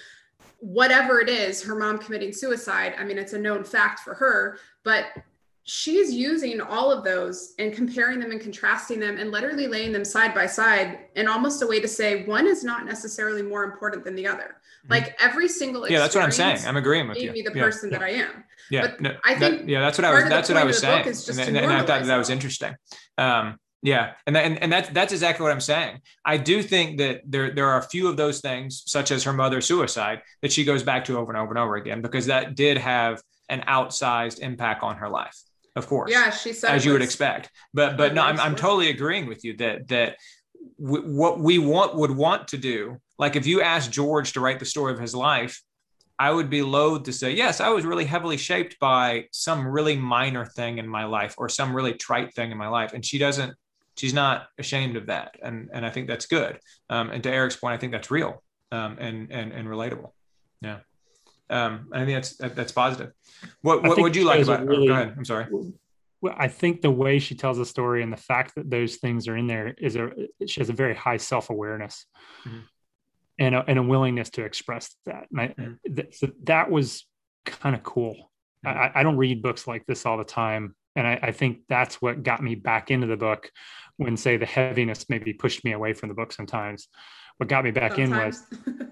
[0.60, 4.58] whatever it is, her mom committing suicide, I mean, it's a known fact for her,
[4.84, 5.06] but
[5.64, 10.06] she's using all of those and comparing them and contrasting them and literally laying them
[10.06, 14.06] side by side in almost a way to say one is not necessarily more important
[14.06, 14.56] than the other.
[14.86, 14.94] Mm-hmm.
[14.94, 16.60] Like every single yeah, that's what I'm saying.
[16.66, 17.34] I'm agreeing with you.
[17.34, 17.62] Me the yeah.
[17.62, 17.98] person yeah.
[17.98, 18.44] that I am.
[18.70, 20.30] Yeah, but no, I think that, yeah, that's what I was.
[20.30, 21.08] That's what I was saying,
[21.48, 22.76] and, and, I thought that was interesting.
[23.18, 26.02] Um, yeah, and that, and, and that's that's exactly what I'm saying.
[26.26, 29.34] I do think that there there are a few of those things, such as her
[29.34, 32.56] mother's suicide, that she goes back to over and over and over again because that
[32.56, 35.36] did have an outsized impact on her life.
[35.76, 37.52] Of course, yeah, she said as you would expect.
[37.74, 40.18] But but no, I'm I'm totally agreeing with you that that
[40.84, 44.60] w- what we want would want to do, like if you asked George to write
[44.60, 45.62] the story of his life,
[46.18, 49.96] I would be loath to say, yes, I was really heavily shaped by some really
[49.96, 52.94] minor thing in my life or some really trite thing in my life.
[52.94, 53.54] And she doesn't
[53.98, 56.60] she's not ashamed of that, and and I think that's good.
[56.90, 60.12] Um, and to Eric's point, I think that's real um, and and and relatable.
[60.62, 60.80] Yeah,
[61.50, 63.12] um, I think that's that's positive.
[63.62, 64.66] What what would you like about?
[64.66, 65.14] Really, oh, go ahead.
[65.18, 65.48] I'm sorry.
[66.20, 69.28] Well, I think the way she tells the story and the fact that those things
[69.28, 70.10] are in there is a
[70.46, 72.06] she has a very high self awareness.
[72.46, 72.60] Mm-hmm.
[73.40, 75.28] And a, and a willingness to express that.
[75.30, 75.94] And I, mm-hmm.
[75.94, 77.06] th- so that was
[77.46, 78.32] kind of cool.
[78.66, 78.80] Mm-hmm.
[78.80, 80.76] I, I, don't read books like this all the time.
[80.98, 83.52] And I, I, think that's what got me back into the book
[83.98, 86.88] when, say, the heaviness maybe pushed me away from the book sometimes.
[87.38, 88.44] What got me back sometimes.
[88.52, 88.88] in was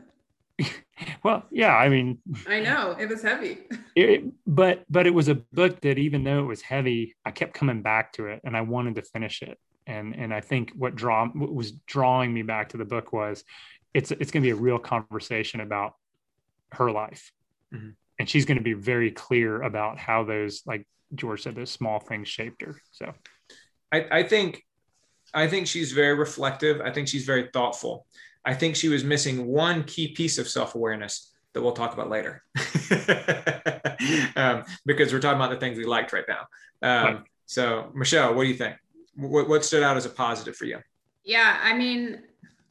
[1.24, 3.60] well, yeah, I mean, I know it was heavy,
[3.96, 7.54] it, but but it was a book that even though it was heavy, I kept
[7.54, 9.58] coming back to it, and I wanted to finish it.
[9.88, 13.44] And and I think what draw what was drawing me back to the book was,
[13.94, 15.94] it's it's going to be a real conversation about
[16.72, 17.32] her life,
[17.74, 17.90] mm-hmm.
[18.20, 22.00] and she's going to be very clear about how those, like George said, those small
[22.00, 22.82] things shaped her.
[22.92, 23.14] So,
[23.92, 24.64] I, I think,
[25.34, 26.82] I think she's very reflective.
[26.82, 28.06] I think she's very thoughtful.
[28.46, 32.10] I think she was missing one key piece of self awareness that we'll talk about
[32.10, 32.44] later
[34.36, 36.42] um, because we're talking about the things we liked right now.
[36.82, 37.24] Um, right.
[37.46, 38.76] So, Michelle, what do you think?
[39.16, 40.80] What, what stood out as a positive for you?
[41.24, 42.24] Yeah, I mean,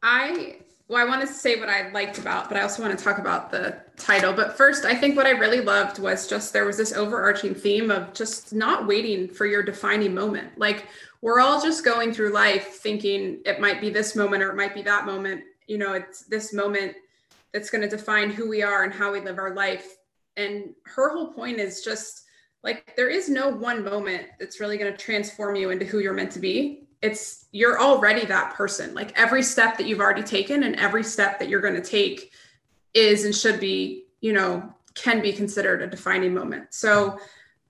[0.03, 3.03] I well, I want to say what I liked about, but I also want to
[3.03, 4.33] talk about the title.
[4.33, 7.91] But first, I think what I really loved was just there was this overarching theme
[7.91, 10.59] of just not waiting for your defining moment.
[10.59, 10.89] Like
[11.25, 14.75] we're all just going through life thinking it might be this moment or it might
[14.75, 16.95] be that moment you know it's this moment
[17.53, 19.97] that's going to define who we are and how we live our life
[20.37, 22.25] and her whole point is just
[22.63, 26.13] like there is no one moment that's really going to transform you into who you're
[26.13, 30.65] meant to be it's you're already that person like every step that you've already taken
[30.65, 32.33] and every step that you're going to take
[32.95, 37.19] is and should be you know can be considered a defining moment so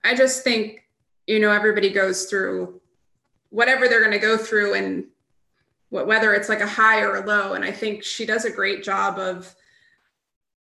[0.03, 0.87] i just think
[1.27, 2.79] you know everybody goes through
[3.49, 5.05] whatever they're going to go through and
[5.89, 7.53] whether it's like a high or a low.
[7.53, 9.53] And I think she does a great job of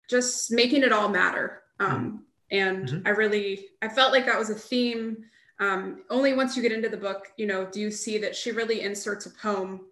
[0.09, 1.63] just making it all matter.
[1.81, 3.07] Um, and mm-hmm.
[3.07, 5.25] I really, I felt like that was a theme.
[5.61, 8.51] Um, only once you get into the book, you know, do you see that she
[8.51, 9.83] really inserts a poem,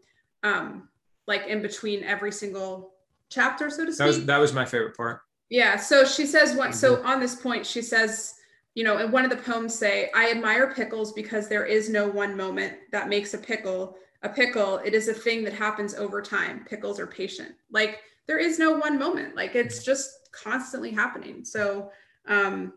[0.42, 0.88] um,
[1.26, 2.94] like in between every single
[3.28, 3.98] chapter, so to speak.
[3.98, 5.22] That was, that was my favorite part.
[5.50, 5.76] Yeah.
[5.76, 6.78] So she says what, mm-hmm.
[6.78, 8.34] so on this point, she says,
[8.74, 12.08] you know, and one of the poems say, I admire pickles because there is no
[12.08, 16.22] one moment that makes a pickle a pickle, it is a thing that happens over
[16.22, 16.64] time.
[16.68, 17.54] Pickles are patient.
[17.70, 19.34] Like there is no one moment.
[19.34, 21.44] Like it's just constantly happening.
[21.44, 21.90] So
[22.26, 22.74] um,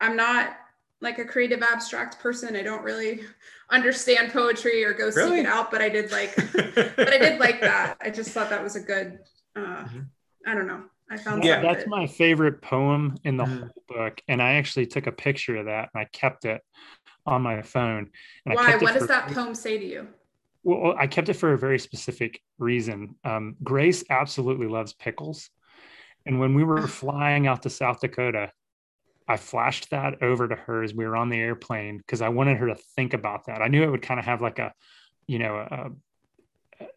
[0.00, 0.56] I'm not
[1.02, 2.56] like a creative abstract person.
[2.56, 3.20] I don't really
[3.70, 5.38] understand poetry or go really?
[5.38, 6.34] seek it out, but I did like,
[6.96, 7.98] but I did like that.
[8.00, 9.18] I just thought that was a good,
[9.54, 10.00] uh, mm-hmm.
[10.46, 10.84] I don't know.
[11.10, 13.58] I found yeah, that's my favorite poem in the mm-hmm.
[13.60, 16.62] whole book, and I actually took a picture of that and I kept it
[17.26, 18.10] on my phone.
[18.44, 18.76] Why?
[18.76, 20.08] What does that poem say to you?
[20.64, 23.16] well, I kept it for a very specific reason.
[23.24, 25.50] Um, Grace absolutely loves pickles.
[26.24, 28.52] And when we were flying out to South Dakota,
[29.28, 32.58] I flashed that over to her as we were on the airplane because I wanted
[32.58, 33.62] her to think about that.
[33.62, 34.72] I knew it would kind of have like a,
[35.26, 35.90] you know, a,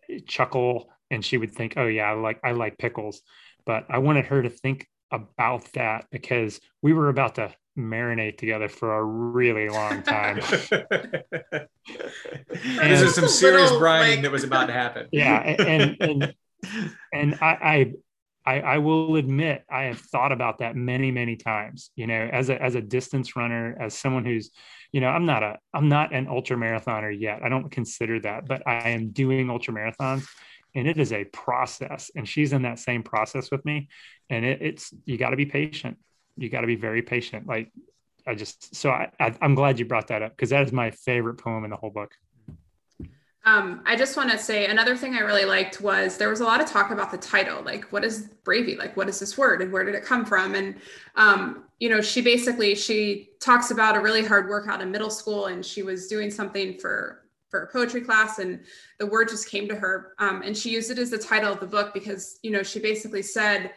[0.09, 3.21] a chuckle, and she would think, "Oh yeah, I like I like pickles,"
[3.65, 8.69] but I wanted her to think about that because we were about to marinate together
[8.69, 10.37] for a really long time.
[10.37, 10.71] this
[13.01, 14.21] is some serious little, brining like...
[14.23, 15.07] that was about to happen.
[15.11, 16.35] Yeah, and and
[17.13, 17.93] and I,
[18.45, 21.91] I I will admit I have thought about that many many times.
[21.95, 24.51] You know, as a as a distance runner, as someone who's,
[24.91, 27.41] you know, I'm not a I'm not an ultra marathoner yet.
[27.43, 30.27] I don't consider that, but I am doing ultra marathons
[30.73, 33.87] and it is a process and she's in that same process with me
[34.29, 35.97] and it, it's you got to be patient
[36.37, 37.47] you got to be very patient.
[37.47, 37.71] Like
[38.27, 40.91] I just, so I, I am glad you brought that up because that is my
[40.91, 42.13] favorite poem in the whole book.
[43.45, 46.45] Um, I just want to say another thing I really liked was there was a
[46.45, 49.61] lot of talk about the title, like what is Bravey, like what is this word
[49.61, 50.55] and where did it come from?
[50.55, 50.75] And
[51.15, 55.47] um, you know, she basically she talks about a really hard workout in middle school,
[55.47, 58.61] and she was doing something for for a poetry class, and
[58.97, 61.59] the word just came to her, um, and she used it as the title of
[61.59, 63.71] the book because you know she basically said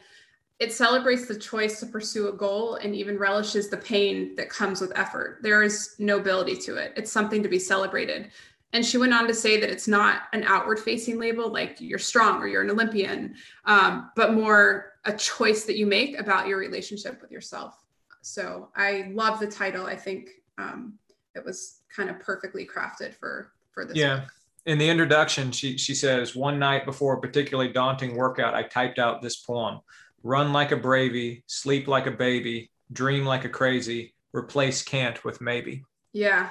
[0.58, 4.80] it celebrates the choice to pursue a goal and even relishes the pain that comes
[4.80, 5.38] with effort.
[5.40, 6.92] There is nobility to it.
[6.96, 8.32] It's something to be celebrated.
[8.72, 11.98] And she went on to say that it's not an outward facing label like you're
[11.98, 16.58] strong or you're an Olympian, um, but more a choice that you make about your
[16.58, 17.82] relationship with yourself.
[18.20, 19.86] So I love the title.
[19.86, 20.98] I think um,
[21.34, 23.96] it was kind of perfectly crafted for for this.
[23.96, 24.20] Yeah.
[24.20, 24.28] Book.
[24.66, 28.98] In the introduction, she she says, one night before a particularly daunting workout, I typed
[28.98, 29.80] out this poem
[30.22, 35.40] run like a bravey, sleep like a baby, dream like a crazy, replace can't with
[35.40, 35.84] maybe.
[36.12, 36.50] Yeah.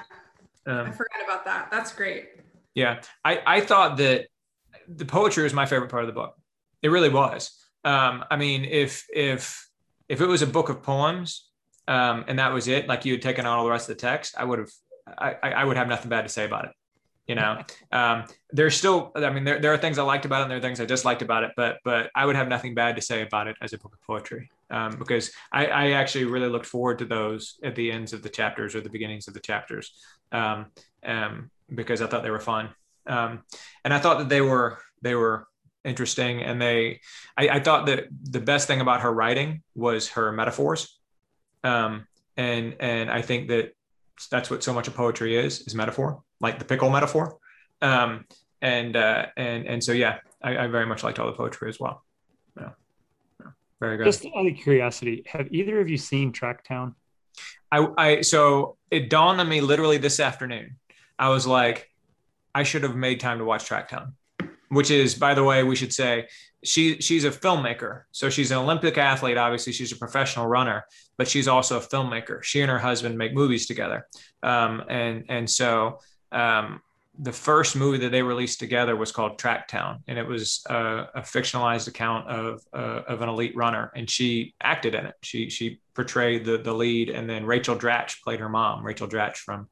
[0.68, 1.68] Um, I forgot about that.
[1.70, 2.28] That's great.
[2.74, 3.00] Yeah.
[3.24, 4.26] I, I thought that
[4.86, 6.34] the poetry was my favorite part of the book.
[6.82, 7.50] It really was.
[7.84, 9.68] Um, I mean, if if
[10.08, 11.48] if it was a book of poems
[11.86, 14.00] um, and that was it, like you had taken out all the rest of the
[14.00, 14.70] text, I would have
[15.16, 16.72] I, I would have nothing bad to say about it.
[17.26, 17.62] You know,
[17.92, 20.58] um, there's still, I mean, there, there are things I liked about it and there
[20.58, 23.22] are things I disliked about it, but, but I would have nothing bad to say
[23.22, 24.50] about it as a book of poetry.
[24.70, 28.28] Um, because I, I, actually really looked forward to those at the ends of the
[28.28, 29.94] chapters or the beginnings of the chapters.
[30.32, 30.66] Um,
[31.04, 32.70] um because I thought they were fun.
[33.06, 33.42] Um,
[33.84, 35.46] and I thought that they were, they were
[35.84, 36.42] interesting.
[36.42, 37.00] And they,
[37.36, 40.98] I, I thought that the best thing about her writing was her metaphors.
[41.62, 42.06] Um,
[42.36, 43.74] and, and I think that
[44.30, 47.38] that's what so much of poetry is is metaphor like the pickle metaphor
[47.80, 48.24] um,
[48.60, 51.78] and uh, and and so yeah I, I, very much liked all the poetry as
[51.78, 52.04] well
[52.56, 52.70] yeah.
[53.40, 53.50] yeah.
[53.78, 56.94] very good just out of curiosity have either of you seen tracktown
[57.70, 60.76] I, I so it dawned on me literally this afternoon.
[61.18, 61.90] I was like
[62.54, 64.12] i should have made time to watch tracktown
[64.70, 66.26] which is by the way we should say
[66.64, 68.02] she she's a filmmaker.
[68.10, 69.36] So she's an olympic athlete.
[69.36, 70.84] Obviously she's a professional runner
[71.16, 72.42] but she's also a filmmaker.
[72.42, 74.06] She and her husband make movies together.
[74.42, 76.00] Um, and and so
[76.32, 76.80] um,
[77.20, 81.88] the first movie that they released together was called tracktown and it was a, fictionalized
[81.88, 85.14] account of uh, of an elite runner and she acted in it.
[85.22, 88.84] She she portrayed the the lead and then rachel dratch played her mom.
[88.84, 89.68] Rachel dratch from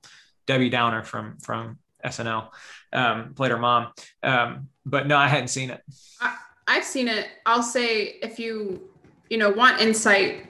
[0.47, 2.49] debbie downer from from snl
[2.93, 3.93] um, played her mom.
[4.23, 5.83] Um, but no i hadn't seen it.
[6.21, 6.37] I-
[6.69, 7.29] I've seen it.
[7.47, 8.91] I'll say if you,
[9.31, 10.47] you know, want insight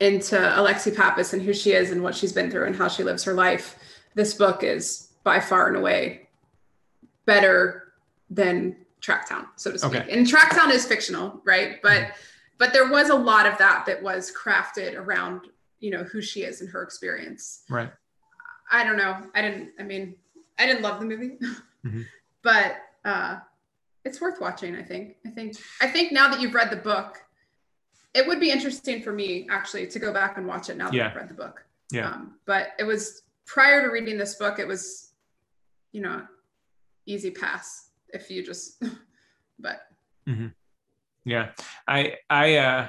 [0.00, 3.02] into Alexi Pappas and who she is and what she's been through and how she
[3.02, 3.76] lives her life,
[4.14, 6.23] this book is by far and away
[7.26, 7.92] better
[8.30, 9.94] than Tracktown, so to speak.
[9.94, 10.16] Okay.
[10.16, 11.80] And Tracktown is fictional, right?
[11.82, 12.12] But mm-hmm.
[12.58, 15.42] but there was a lot of that that was crafted around,
[15.80, 17.64] you know, who she is and her experience.
[17.68, 17.90] Right.
[18.70, 19.16] I don't know.
[19.34, 19.70] I didn't.
[19.78, 20.14] I mean,
[20.58, 21.36] I didn't love the movie,
[21.86, 22.02] mm-hmm.
[22.42, 23.38] but uh,
[24.04, 24.74] it's worth watching.
[24.74, 25.16] I think.
[25.26, 25.56] I think.
[25.80, 27.22] I think now that you've read the book,
[28.14, 30.94] it would be interesting for me actually to go back and watch it now that
[30.94, 31.08] yeah.
[31.08, 31.64] I've read the book.
[31.90, 32.08] Yeah.
[32.08, 35.12] Um, but it was prior to reading this book, it was,
[35.92, 36.22] you know,
[37.06, 38.82] easy pass if you just.
[39.58, 39.80] but.
[40.28, 40.48] Mm-hmm.
[41.26, 41.50] Yeah,
[41.88, 42.88] I I uh,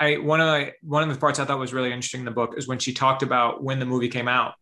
[0.00, 2.32] I one of the one of the parts I thought was really interesting in the
[2.32, 4.54] book is when she talked about when the movie came out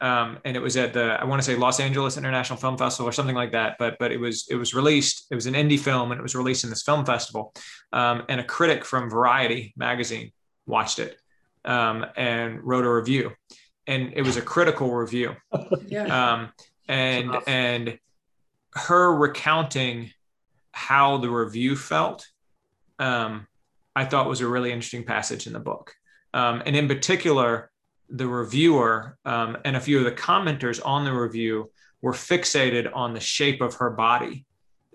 [0.00, 3.08] um, and it was at the I want to say Los Angeles International Film Festival
[3.08, 3.76] or something like that.
[3.78, 5.26] But but it was it was released.
[5.30, 7.52] It was an indie film, and it was released in this film festival.
[7.92, 10.32] Um, and a critic from Variety magazine
[10.66, 11.18] watched it
[11.64, 13.32] um, and wrote a review,
[13.86, 15.36] and it was a critical review.
[15.86, 16.48] yeah.
[16.90, 17.98] And and
[18.74, 20.10] her recounting
[20.72, 22.26] how the review felt,
[22.98, 23.46] um,
[23.94, 25.94] I thought was a really interesting passage in the book.
[26.34, 27.70] Um, and in particular,
[28.08, 31.70] the reviewer um, and a few of the commenters on the review
[32.02, 34.46] were fixated on the shape of her body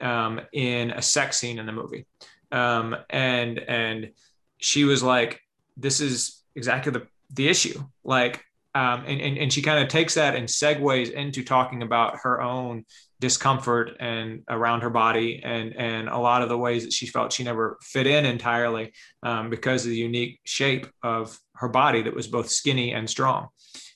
[0.02, 2.06] um, in a sex scene in the movie,
[2.52, 4.12] um, and and
[4.58, 5.42] she was like,
[5.78, 8.44] "This is exactly the the issue." Like,
[8.76, 12.42] um, and, and and she kind of takes that and segues into talking about her
[12.42, 12.86] own
[13.22, 17.32] discomfort and around her body and and a lot of the ways that she felt
[17.32, 18.92] she never fit in entirely
[19.24, 23.48] um, because of the unique shape of her body that was both skinny and strong.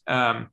[0.08, 0.50] Um,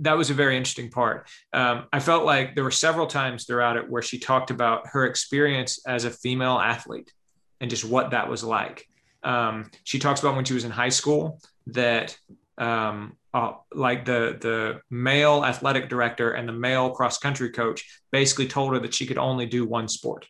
[0.00, 1.28] that was a very interesting part.
[1.52, 5.06] Um, I felt like there were several times throughout it where she talked about her
[5.06, 7.12] experience as a female athlete
[7.60, 8.86] and just what that was like.
[9.24, 12.16] Um, she talks about when she was in high school that
[12.58, 18.46] um, uh, like the the male athletic director and the male cross country coach basically
[18.46, 20.26] told her that she could only do one sport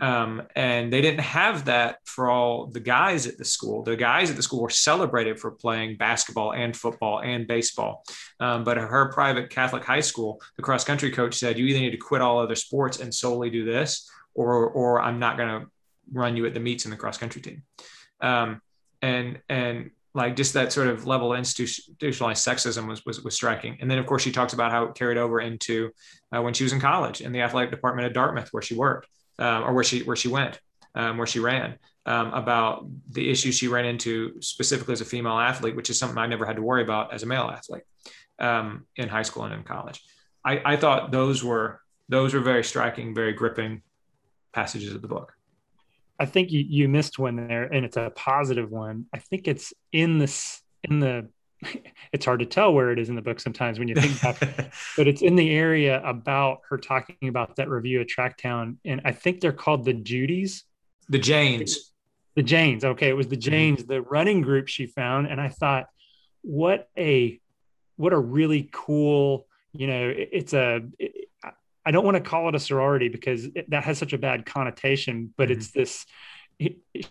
[0.00, 3.82] um, and they didn't have that for all the guys at the school.
[3.82, 8.04] The guys at the school were celebrated for playing basketball and football and baseball.
[8.40, 11.90] Um, but her private Catholic high school, the cross country coach said, "You either need
[11.90, 15.66] to quit all other sports and solely do this, or or I'm not going to
[16.12, 17.62] run you at the meets in the cross country team."
[18.22, 18.62] Um,
[19.02, 23.78] and and like just that sort of level of institutionalized sexism was, was, was striking.
[23.80, 25.90] And then of course she talks about how it carried over into
[26.34, 29.08] uh, when she was in college in the athletic department at Dartmouth where she worked
[29.38, 30.60] um, or where she where she went,
[30.94, 35.38] um, where she ran, um, about the issues she ran into specifically as a female
[35.38, 37.82] athlete, which is something I never had to worry about as a male athlete
[38.38, 40.02] um, in high school and in college.
[40.44, 43.82] I, I thought those were those were very striking, very gripping
[44.52, 45.34] passages of the book.
[46.20, 49.06] I think you, you missed one there, and it's a positive one.
[49.14, 51.28] I think it's in this in the
[52.12, 54.38] it's hard to tell where it is in the book sometimes when you think back,
[54.96, 58.76] but it's in the area about her talking about that review at Tracktown.
[58.84, 60.64] And I think they're called the Judies.
[61.08, 61.92] The Janes.
[62.36, 62.84] The Janes.
[62.84, 63.08] Okay.
[63.08, 63.36] It was the.
[63.36, 65.26] Janes, the running group she found.
[65.26, 65.86] And I thought,
[66.42, 67.40] what a,
[67.96, 71.29] what a really cool, you know, it, it's a, it,
[71.84, 74.46] I don't want to call it a sorority because it, that has such a bad
[74.46, 75.58] connotation, but mm-hmm.
[75.58, 76.06] it's this.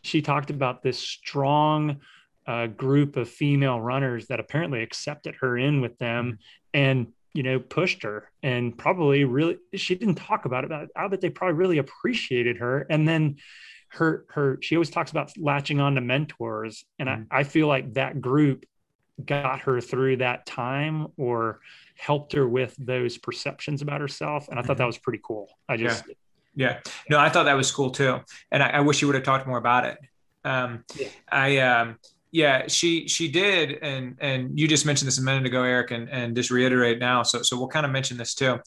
[0.03, 2.01] She talked about this strong
[2.49, 6.38] uh, group of female runners that apparently accepted her in with them mm-hmm.
[6.74, 11.07] and you know pushed her and probably really she didn't talk about it but I
[11.07, 13.36] bet they probably really appreciated her and then
[13.89, 17.24] her her she always talks about latching on to mentors and mm-hmm.
[17.30, 18.65] I, I feel like that group
[19.26, 21.59] got her through that time or
[21.95, 24.47] helped her with those perceptions about herself.
[24.47, 24.88] And I thought that mm-hmm.
[24.88, 25.49] was pretty cool.
[25.67, 26.05] I just,
[26.55, 26.80] yeah.
[26.86, 26.91] yeah.
[27.09, 28.20] No, I thought that was cool too.
[28.51, 29.97] And I, I wish you would have talked more about it.
[30.43, 31.07] Um, yeah.
[31.32, 31.97] I, um,
[32.32, 36.07] yeah, she she did, and and you just mentioned this a minute ago, Eric, and
[36.09, 37.24] and just reiterate now.
[37.24, 38.59] So so we'll kind of mention this too.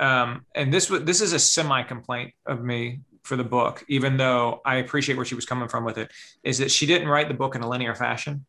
[0.00, 4.16] Um, and this was, this is a semi complaint of me for the book, even
[4.16, 6.10] though I appreciate where she was coming from with it,
[6.42, 8.44] is that she didn't write the book in a linear fashion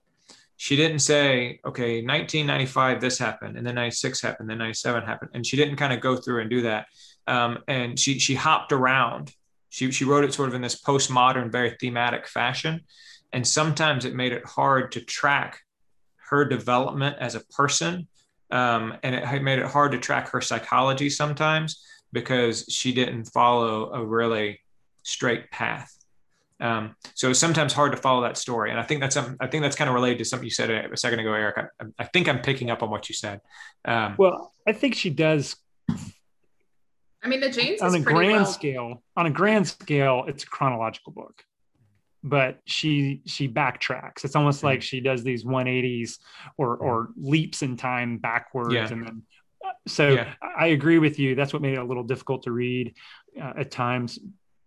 [0.58, 5.32] she didn't say, okay, 1995, this happened, and then 96 happened, then 97 happened.
[5.34, 6.88] And she didn't kind of go through and do that.
[7.28, 9.34] Um, and she, she hopped around.
[9.70, 12.82] She, she wrote it sort of in this postmodern, very thematic fashion.
[13.34, 15.60] And sometimes it made it hard to track
[16.30, 18.08] her development as a person.
[18.52, 21.84] Um, and it made it hard to track her psychology sometimes
[22.14, 24.62] because she didn't follow a really
[25.04, 25.92] straight path.
[26.60, 29.48] Um, so it's sometimes hard to follow that story, and I think that's um, I
[29.48, 31.58] think that's kind of related to something you said a, second ago, Eric.
[31.58, 33.42] I, I, think I'm picking up on what you said.
[33.84, 35.58] Um, well, I think she does.
[35.90, 38.46] I mean, the Janes on a grand well.
[38.46, 39.04] scale.
[39.18, 41.44] On a grand scale, it's a chronological book,
[42.24, 44.24] but she she backtracks.
[44.24, 44.68] It's almost mm-hmm.
[44.68, 46.20] like she does these 180s
[46.58, 48.88] or or leaps in time backwards, yeah.
[48.88, 49.24] and then.
[49.66, 50.34] Uh, so yeah.
[50.58, 51.36] I agree with you.
[51.36, 52.94] That's what made it a little difficult to read
[53.42, 54.20] uh, at times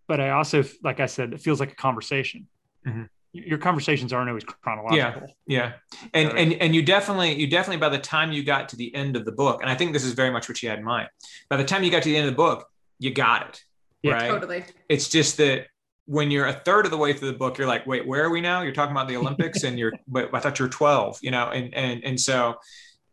[0.09, 2.49] but I also, like I said, it feels like a conversation.
[2.87, 3.05] Mm-hmm.
[3.33, 5.35] Your conversations aren't always chronological.
[5.47, 8.77] Yeah, yeah, and and and you definitely, you definitely, by the time you got to
[8.77, 10.79] the end of the book, and I think this is very much what you had
[10.79, 11.09] in mind.
[11.51, 12.67] By the time you got to the end of the book,
[12.99, 13.63] you got it.
[14.03, 14.29] Yeah, right?
[14.29, 14.65] totally.
[14.89, 15.67] It's just that
[16.07, 18.31] when you're a third of the way through the book, you're like, wait, where are
[18.31, 18.63] we now?
[18.63, 21.75] You're talking about the Olympics, and you're, but I thought you're 12, you know, and
[21.75, 22.57] and and so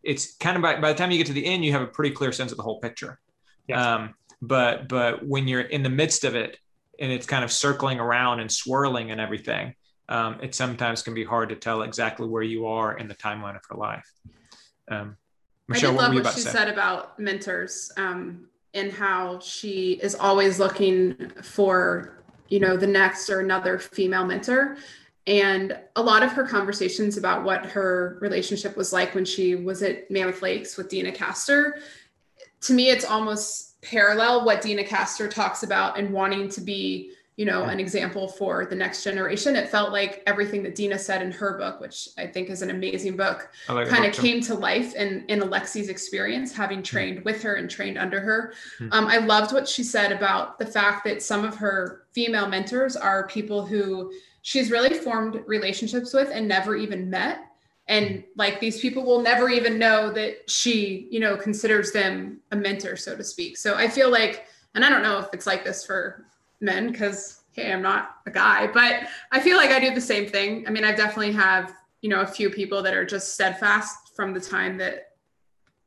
[0.02, 1.88] it's kind of by, by the time you get to the end, you have a
[1.88, 3.20] pretty clear sense of the whole picture.
[3.68, 3.96] Yeah.
[3.96, 6.58] Um, but but when you're in the midst of it,
[7.00, 9.74] and it's kind of circling around and swirling and everything,
[10.10, 13.56] um, it sometimes can be hard to tell exactly where you are in the timeline
[13.56, 14.10] of her life.
[14.90, 15.18] Um,
[15.68, 20.14] Michelle, I did love what, what she said about mentors um, and how she is
[20.16, 24.78] always looking for, you know, the next or another female mentor.
[25.28, 29.82] And a lot of her conversations about what her relationship was like when she was
[29.82, 31.82] at Mammoth Lakes with Deena Kastor,
[32.62, 37.46] to me, it's almost parallel what Deena Kastor talks about and wanting to be, you
[37.46, 39.56] know, an example for the next generation.
[39.56, 42.70] It felt like everything that Deena said in her book, which I think is an
[42.70, 46.84] amazing book, like kind of came to life in, in Alexi's experience, having hmm.
[46.84, 48.54] trained with her and trained under her.
[48.80, 48.94] Mm-hmm.
[48.94, 52.96] Um, I loved what she said about the fact that some of her female mentors
[52.96, 54.12] are people who
[54.42, 57.40] she's really formed relationships with and never even met
[57.88, 58.24] and mm.
[58.36, 62.96] like these people will never even know that she you know considers them a mentor
[62.96, 63.58] so to speak.
[63.58, 66.26] So i feel like and i don't know if it's like this for
[66.62, 70.28] men because hey i'm not a guy but i feel like i do the same
[70.28, 70.68] thing.
[70.68, 74.34] I mean i definitely have you know a few people that are just steadfast from
[74.34, 75.12] the time that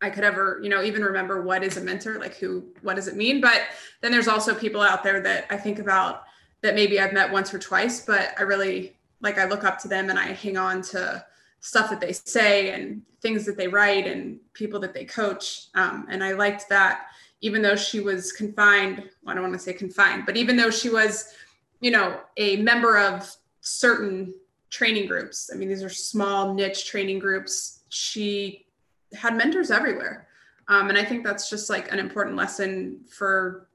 [0.01, 3.09] i could ever you know even remember what is a mentor like who what does
[3.09, 3.41] it mean?
[3.41, 3.63] But
[4.01, 6.23] then there's also people out there that i think about
[6.61, 9.89] that maybe i've met once or twice but i really like i look up to
[9.89, 11.25] them and i hang on to
[11.61, 15.67] stuff that they say and things that they write and people that they coach.
[15.75, 17.07] Um, and I liked that
[17.41, 20.71] even though she was confined, well, I don't want to say confined, but even though
[20.71, 21.33] she was,
[21.81, 24.35] you know, a member of certain
[24.71, 28.67] training groups, I mean, these are small niche training groups, she
[29.15, 30.29] had mentors everywhere.
[30.69, 33.69] Um, and I think that's just like an important lesson for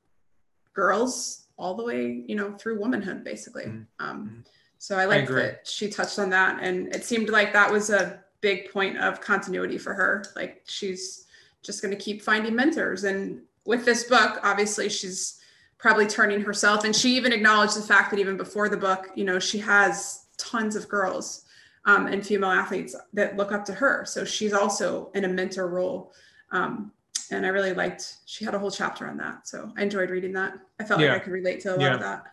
[0.74, 3.66] girls all the way, you know, through womanhood, basically.
[3.66, 4.06] Mm-hmm.
[4.06, 4.40] Um, mm-hmm.
[4.84, 6.62] So I like that she touched on that.
[6.62, 10.26] And it seemed like that was a big point of continuity for her.
[10.36, 11.26] Like she's
[11.62, 13.06] just going to keep finding mentors.
[13.06, 15.40] And with this book, obviously, she's
[15.78, 16.84] probably turning herself.
[16.84, 20.26] And she even acknowledged the fact that even before the book, you know, she has
[20.38, 21.46] tons of girls
[21.86, 24.04] um, and female athletes that look up to her.
[24.04, 26.12] So she's also in a mentor role.
[26.52, 26.92] Um,
[27.32, 29.48] and I really liked, she had a whole chapter on that.
[29.48, 30.60] So I enjoyed reading that.
[30.78, 31.14] I felt yeah.
[31.14, 31.94] like I could relate to a lot yeah.
[31.94, 32.33] of that.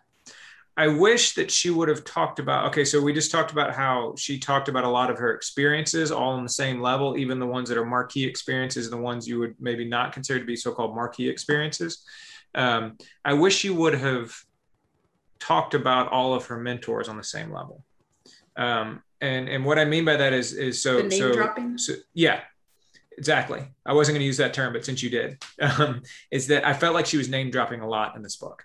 [0.80, 2.68] I wish that she would have talked about.
[2.68, 6.10] Okay, so we just talked about how she talked about a lot of her experiences,
[6.10, 9.38] all on the same level, even the ones that are marquee experiences, the ones you
[9.40, 12.02] would maybe not consider to be so-called marquee experiences.
[12.54, 14.34] Um, I wish she would have
[15.38, 17.84] talked about all of her mentors on the same level.
[18.56, 22.40] Um, and and what I mean by that is is so so, so yeah.
[23.18, 23.66] exactly.
[23.84, 26.00] I wasn't going to use that term, but since you did, um,
[26.30, 28.64] is that I felt like she was name dropping a lot in this book,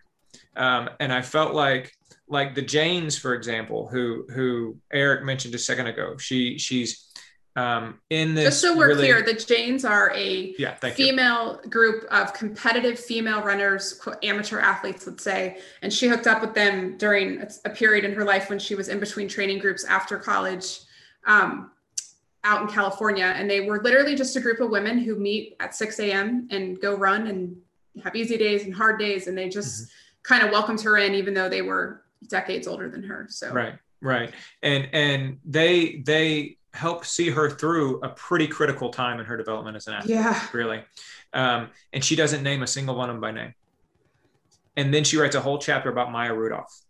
[0.55, 1.93] um, and I felt like
[2.27, 6.17] like the Janes, for example, who who Eric mentioned a second ago.
[6.17, 7.05] She she's
[7.55, 8.45] um, in this.
[8.45, 11.69] Just so we're really, clear, the Janes are a yeah, female you.
[11.69, 15.59] group of competitive female runners, amateur athletes, let's say.
[15.81, 18.89] And she hooked up with them during a period in her life when she was
[18.89, 20.79] in between training groups after college
[21.25, 21.71] um,
[22.43, 23.33] out in California.
[23.35, 26.47] And they were literally just a group of women who meet at 6 a.m.
[26.51, 27.55] and go run and
[28.03, 29.27] have easy days and hard days.
[29.27, 30.04] And they just mm-hmm.
[30.27, 33.27] Kind of welcomed her in, even though they were decades older than her.
[33.29, 33.75] So, right.
[34.01, 34.33] Right.
[34.61, 39.77] And, and they, they, helped see her through a pretty critical time in her development
[39.77, 40.15] as an athlete.
[40.15, 40.45] Yeah.
[40.51, 40.83] Really.
[41.33, 43.53] Um, and she doesn't name a single one of them by name.
[44.75, 46.81] And then she writes a whole chapter about Maya Rudolph.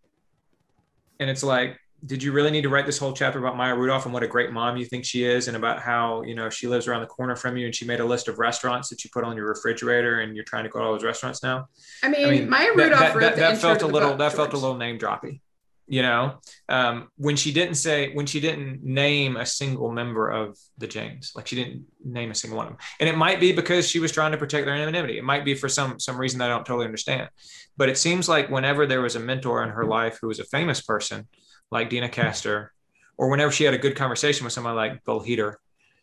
[1.20, 4.06] And it's like, did you really need to write this whole chapter about Maya Rudolph
[4.06, 6.68] and what a great mom you think she is and about how, you know, she
[6.68, 9.10] lives around the corner from you and she made a list of restaurants that you
[9.12, 11.68] put on your refrigerator and you're trying to go to all those restaurants now?
[12.04, 14.32] I mean, I mean Maya Rudolph that, that, that, that felt a little, book, that
[14.32, 14.36] George.
[14.36, 15.42] felt a little name droppy
[15.88, 16.36] you know
[16.70, 21.32] um, when she didn't say when she didn't name a single member of the Janes,
[21.36, 24.00] like she didn't name a single one of them and it might be because she
[24.00, 26.54] was trying to protect their anonymity it might be for some some reason that i
[26.54, 27.30] don't totally understand
[27.78, 30.46] but it seems like whenever there was a mentor in her life who was a
[30.46, 31.28] famous person
[31.72, 32.70] like Deena kastor
[33.18, 35.56] or whenever she had a good conversation with somebody like bill Hader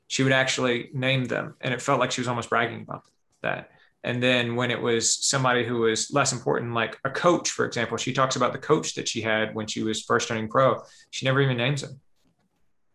[0.08, 3.02] she would actually name them and it felt like she was almost bragging about
[3.42, 3.70] that
[4.04, 7.96] and then when it was somebody who was less important, like a coach, for example,
[7.96, 10.82] she talks about the coach that she had when she was first turning pro.
[11.10, 12.00] She never even names him.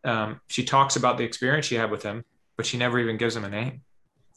[0.04, 2.26] Um, she talks about the experience she had with him,
[2.58, 3.82] but she never even gives him a name.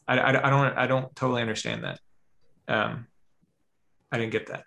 [0.07, 1.99] I, I, I don't I don't totally understand that.
[2.67, 3.07] Um,
[4.11, 4.63] I didn't get that.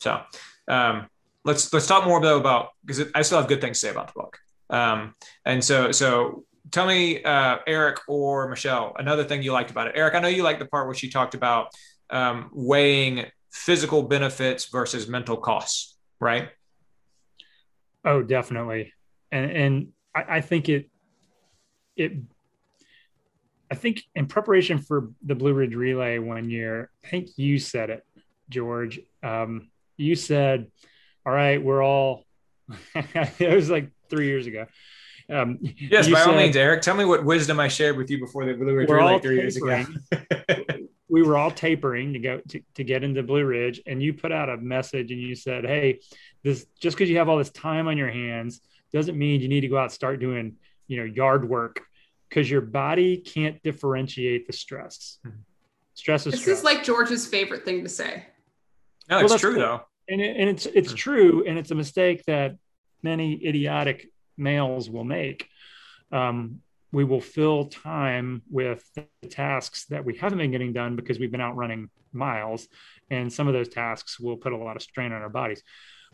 [0.00, 0.20] So
[0.68, 1.06] um,
[1.44, 4.08] let's let's talk more though about because I still have good things to say about
[4.08, 4.38] the book.
[4.70, 9.88] Um, and so so tell me, uh, Eric or Michelle, another thing you liked about
[9.88, 9.92] it.
[9.94, 11.68] Eric, I know you liked the part where she talked about
[12.10, 16.48] um, weighing physical benefits versus mental costs, right?
[18.04, 18.92] Oh, definitely.
[19.30, 20.90] And and I, I think it
[21.96, 22.12] it
[23.70, 27.90] I think in preparation for the Blue Ridge Relay one year, I think you said
[27.90, 28.04] it,
[28.48, 29.00] George.
[29.22, 30.70] Um, you said,
[31.24, 32.24] "All right, we're all."
[32.94, 34.66] it was like three years ago.
[35.30, 36.82] Um, yes, by said, all means, Eric.
[36.82, 39.56] Tell me what wisdom I shared with you before the Blue Ridge Relay three years
[39.56, 39.84] ago.
[41.08, 44.32] we were all tapering to go to, to get into Blue Ridge, and you put
[44.32, 46.00] out a message and you said, "Hey,
[46.42, 48.60] this just because you have all this time on your hands
[48.92, 51.82] doesn't mean you need to go out and start doing you know yard work
[52.28, 55.18] because your body can't differentiate the stress.
[55.26, 55.38] Mm-hmm.
[55.94, 56.58] Stress is this stress.
[56.58, 58.26] is like George's favorite thing to say.
[59.08, 62.56] No, it's true though, and, it, and it's it's true, and it's a mistake that
[63.02, 65.48] many idiotic males will make.
[66.10, 66.60] Um,
[66.94, 71.32] we will fill time with the tasks that we haven't been getting done because we've
[71.32, 72.68] been out running miles.
[73.10, 75.62] And some of those tasks will put a lot of strain on our bodies.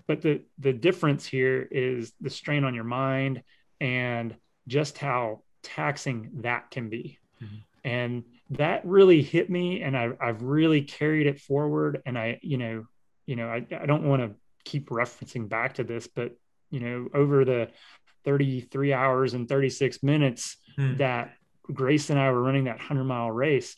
[0.08, 3.42] But the, the difference here is the strain on your mind
[3.78, 4.34] and
[4.66, 7.18] just how taxing that can be.
[7.42, 7.56] Mm-hmm.
[7.84, 9.82] And that really hit me.
[9.82, 12.02] And I, I've really carried it forward.
[12.04, 12.86] And I, you know,
[13.26, 14.32] you know, I, I don't want to
[14.64, 16.32] keep referencing back to this, but
[16.70, 17.68] you know, over the
[18.24, 20.96] 33 hours and 36 minutes hmm.
[20.96, 21.34] that
[21.72, 23.76] Grace and I were running that 100 mile race,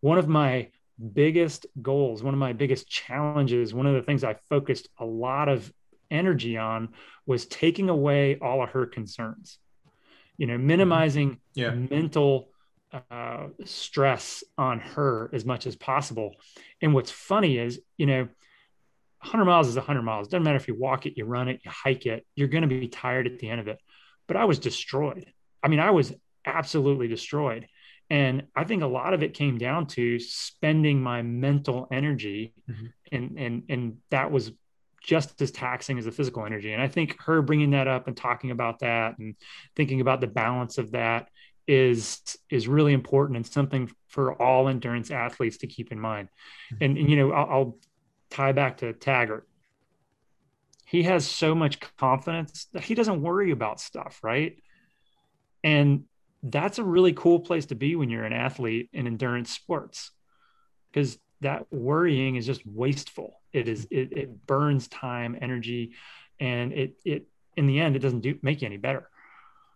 [0.00, 0.68] one of my
[1.12, 5.48] biggest goals, one of my biggest challenges, one of the things I focused a lot
[5.48, 5.72] of
[6.10, 6.90] energy on
[7.26, 9.58] was taking away all of her concerns,
[10.36, 11.70] you know, minimizing yeah.
[11.70, 12.51] mental
[13.10, 16.34] uh, stress on her as much as possible.
[16.80, 18.28] And what's funny is, you know,
[19.22, 20.28] 100 miles is 100 miles.
[20.28, 22.68] Doesn't matter if you walk it, you run it, you hike it, you're going to
[22.68, 23.78] be tired at the end of it.
[24.26, 25.26] But I was destroyed.
[25.62, 26.12] I mean, I was
[26.44, 27.68] absolutely destroyed.
[28.10, 32.86] And I think a lot of it came down to spending my mental energy, mm-hmm.
[33.10, 34.52] and and and that was
[35.02, 36.72] just as taxing as the physical energy.
[36.72, 39.34] And I think her bringing that up and talking about that and
[39.76, 41.28] thinking about the balance of that
[41.66, 46.28] is is really important and something for all endurance athletes to keep in mind.
[46.74, 46.84] Mm-hmm.
[46.84, 47.78] And, and you know, I'll, I'll
[48.30, 49.48] tie back to Taggart.
[50.86, 54.56] He has so much confidence that he doesn't worry about stuff, right?
[55.64, 56.04] And
[56.42, 60.10] that's a really cool place to be when you're an athlete in endurance sports
[60.90, 63.40] because that worrying is just wasteful.
[63.52, 65.94] It is it, it burns time, energy,
[66.40, 69.08] and it it in the end it doesn't do make you any better.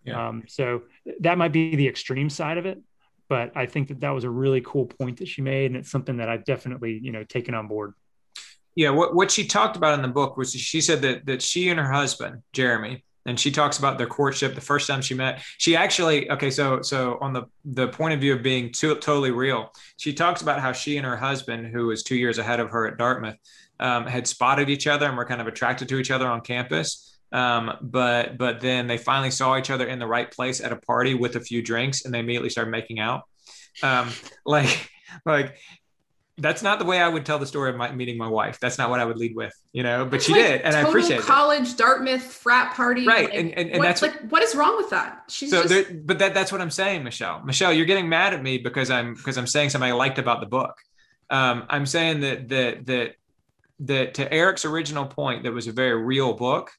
[0.07, 0.29] Yeah.
[0.29, 0.83] Um, so
[1.21, 2.81] that might be the extreme side of it,
[3.29, 5.91] but I think that that was a really cool point that she made, and it's
[5.91, 7.95] something that I've definitely you know taken on board.
[8.75, 11.71] Yeah what, what she talked about in the book was she said that that she
[11.71, 15.43] and her husband jeremy and she talks about their courtship the first time she met.
[15.59, 19.33] She actually okay so so on the the point of view of being too, totally
[19.33, 22.71] real she talks about how she and her husband who was two years ahead of
[22.71, 23.37] her at dartmouth
[23.81, 27.16] um, had spotted each other and were kind of attracted to each other on campus
[27.33, 30.77] um, but but then they finally saw each other in the right place at a
[30.77, 33.23] party with a few drinks and they immediately started making out
[33.83, 34.11] um,
[34.47, 34.91] like
[35.25, 35.57] like
[36.39, 38.61] that's not the way I would tell the story of my meeting my wife.
[38.61, 40.05] That's not what I would lead with, you know.
[40.05, 41.79] But she like did, and I appreciate college it.
[41.79, 43.31] Dartmouth frat party, right?
[43.31, 45.25] Like, and, and, and what, that's like what is wrong with that?
[45.31, 45.69] She's so, just...
[45.71, 47.43] there, but that that's what I'm saying, Michelle.
[47.45, 50.41] Michelle, you're getting mad at me because I'm because I'm saying something I liked about
[50.41, 50.77] the book.
[51.31, 53.15] Um, I'm saying that that that
[53.81, 56.71] that to Eric's original point, that was a very real book.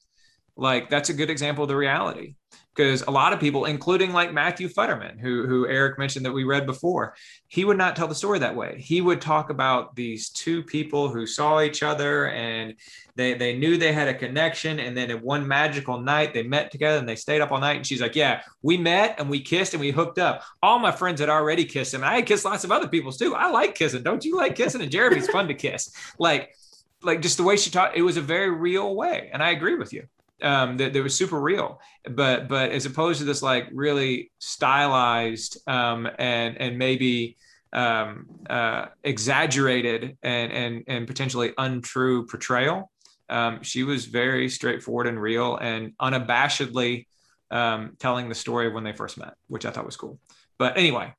[0.58, 2.34] Like that's a good example of the reality
[2.78, 6.44] because a lot of people, including like Matthew Futterman, who, who Eric mentioned that we
[6.44, 7.16] read before,
[7.48, 8.80] he would not tell the story that way.
[8.80, 12.74] He would talk about these two people who saw each other and
[13.16, 14.78] they, they knew they had a connection.
[14.78, 17.78] And then in one magical night, they met together and they stayed up all night.
[17.78, 20.44] And she's like, Yeah, we met and we kissed and we hooked up.
[20.62, 22.02] All my friends had already kissed him.
[22.02, 23.34] And I had kissed lots of other people's too.
[23.34, 24.04] I like kissing.
[24.04, 24.82] Don't you like kissing?
[24.82, 25.92] And Jeremy's fun to kiss.
[26.18, 26.54] Like,
[27.02, 29.30] like just the way she talked, it was a very real way.
[29.32, 30.06] And I agree with you
[30.42, 31.80] um, that, was super real.
[32.08, 37.36] But but as opposed to this like really stylized um, and and maybe
[37.72, 42.90] um, uh, exaggerated and and and potentially untrue portrayal,
[43.28, 47.06] um, she was very straightforward and real and unabashedly
[47.50, 50.18] um, telling the story of when they first met, which I thought was cool.
[50.58, 51.14] But anyway,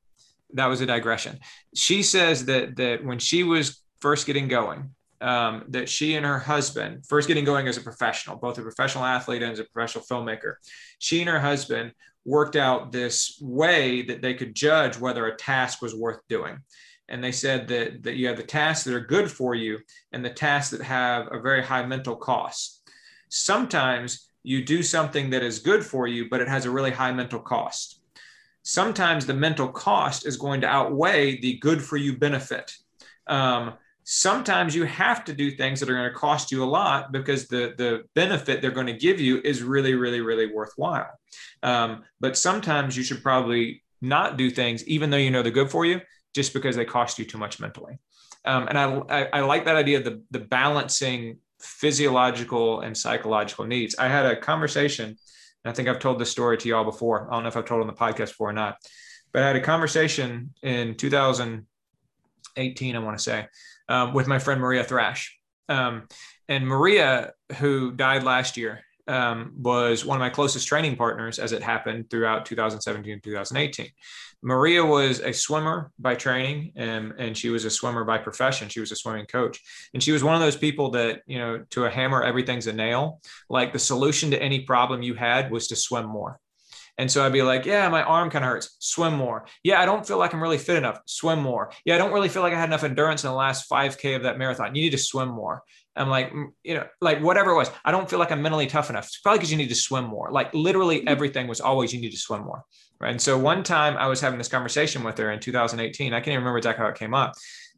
[0.54, 1.40] that was a digression.
[1.76, 4.92] She says that that when she was first getting going,
[5.22, 9.04] um, that she and her husband, first getting going as a professional, both a professional
[9.04, 10.56] athlete and as a professional filmmaker,
[11.00, 11.94] she and her husband
[12.26, 16.60] worked out this way that they could judge whether a task was worth doing.
[17.08, 19.80] And they said that, that you have the tasks that are good for you
[20.12, 22.88] and the tasks that have a very high mental cost.
[23.30, 27.12] Sometimes you do something that is good for you, but it has a really high
[27.12, 28.02] mental cost.
[28.62, 32.72] Sometimes the mental cost is going to outweigh the good for you benefit.
[33.28, 33.74] Um,
[34.12, 37.48] sometimes you have to do things that are going to cost you a lot because
[37.48, 41.12] the the benefit they're going to give you is really really really worthwhile.
[41.62, 45.70] Um, but sometimes you should probably not do things even though you know they're good
[45.70, 46.02] for you
[46.34, 48.00] just because they cost you too much mentally.
[48.46, 53.68] Um, and I, I, I like that idea of the the balancing physiological and psychological
[53.68, 53.96] needs.
[54.00, 55.18] I had a conversation
[55.66, 57.28] i think i've told this story to y'all before.
[57.30, 58.78] I don't know if i've told on the podcast before or not
[59.34, 63.46] but i had a conversation in 2018 i want to say
[63.90, 65.38] um, with my friend Maria Thrash.
[65.68, 66.08] Um,
[66.48, 71.52] and Maria, who died last year, um, was one of my closest training partners as
[71.52, 73.88] it happened throughout 2017 and 2018.
[74.42, 78.70] Maria was a swimmer by training and, and she was a swimmer by profession.
[78.70, 79.60] She was a swimming coach.
[79.94, 82.74] And she was one of those people that, you know, to a hammer, everything's a
[82.74, 83.20] nail.
[83.50, 86.40] Like the solution to any problem you had was to swim more.
[87.00, 88.76] And so I'd be like, yeah, my arm kind of hurts.
[88.80, 89.46] Swim more.
[89.64, 91.00] Yeah, I don't feel like I'm really fit enough.
[91.06, 91.72] Swim more.
[91.86, 94.24] Yeah, I don't really feel like I had enough endurance in the last 5K of
[94.24, 94.76] that marathon.
[94.76, 95.64] You need to swim more.
[95.96, 97.72] I'm like, mm, you know, like whatever it was.
[97.86, 99.06] I don't feel like I'm mentally tough enough.
[99.06, 100.30] It's probably because you need to swim more.
[100.30, 101.08] Like literally mm-hmm.
[101.08, 102.66] everything was always you need to swim more.
[103.00, 103.12] Right.
[103.12, 106.14] And so one time I was having this conversation with her in 2018.
[106.14, 107.32] I can't even remember exactly how it came up,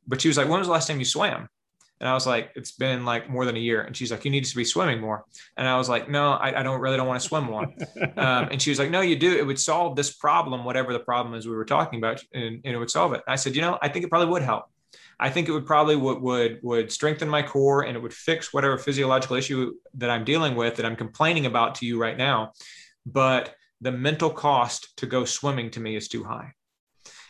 [0.08, 1.48] but she was like, when was the last time you swam?
[2.02, 3.84] And I was like, it's been like more than a year.
[3.84, 5.24] And she's like, you need to be swimming more.
[5.56, 7.66] And I was like, no, I, I don't really don't want to swim more.
[8.18, 9.38] um, and she was like, no, you do.
[9.38, 12.76] It would solve this problem, whatever the problem is we were talking about, and, and
[12.76, 13.22] it would solve it.
[13.28, 14.66] I said, you know, I think it probably would help.
[15.20, 18.52] I think it would probably would, would would strengthen my core and it would fix
[18.52, 22.54] whatever physiological issue that I'm dealing with that I'm complaining about to you right now.
[23.06, 26.54] But the mental cost to go swimming to me is too high.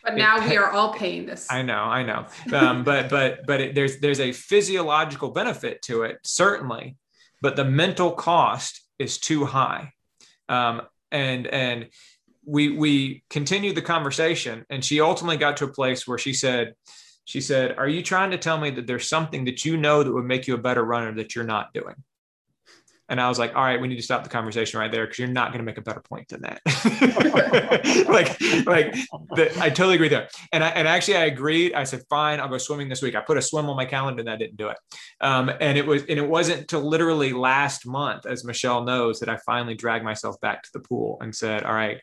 [0.03, 1.47] But now we are all paying this.
[1.51, 2.25] I know, I know.
[2.53, 6.97] Um, but but but it, there's there's a physiological benefit to it, certainly,
[7.41, 9.93] but the mental cost is too high.
[10.49, 10.81] Um,
[11.11, 11.89] and and
[12.45, 16.73] we we continued the conversation, and she ultimately got to a place where she said,
[17.25, 20.11] she said, "Are you trying to tell me that there's something that you know that
[20.11, 21.95] would make you a better runner that you're not doing?"
[23.11, 25.19] And I was like, all right, we need to stop the conversation right there because
[25.19, 26.61] you're not going to make a better point than that.
[28.13, 28.93] like, like
[29.35, 30.27] the, I totally agree there.
[30.51, 31.73] And I, and actually I agreed.
[31.73, 33.15] I said, fine, I'll go swimming this week.
[33.15, 34.77] I put a swim on my calendar and I didn't do it.
[35.21, 39.29] Um, and it was, and it wasn't till literally last month, as Michelle knows, that
[39.29, 41.99] I finally dragged myself back to the pool and said, all right,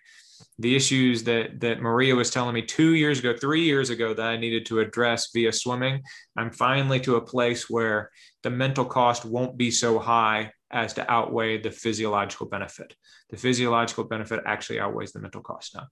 [0.58, 4.26] the issues that that Maria was telling me two years ago, three years ago that
[4.26, 6.02] I needed to address via swimming.
[6.36, 8.10] I'm finally to a place where
[8.42, 12.94] the mental cost won't be so high as to outweigh the physiological benefit.
[13.30, 15.88] The physiological benefit actually outweighs the mental cost now.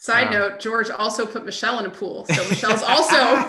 [0.00, 2.26] Side um, note, George also put Michelle in a pool.
[2.26, 3.48] So Michelle's also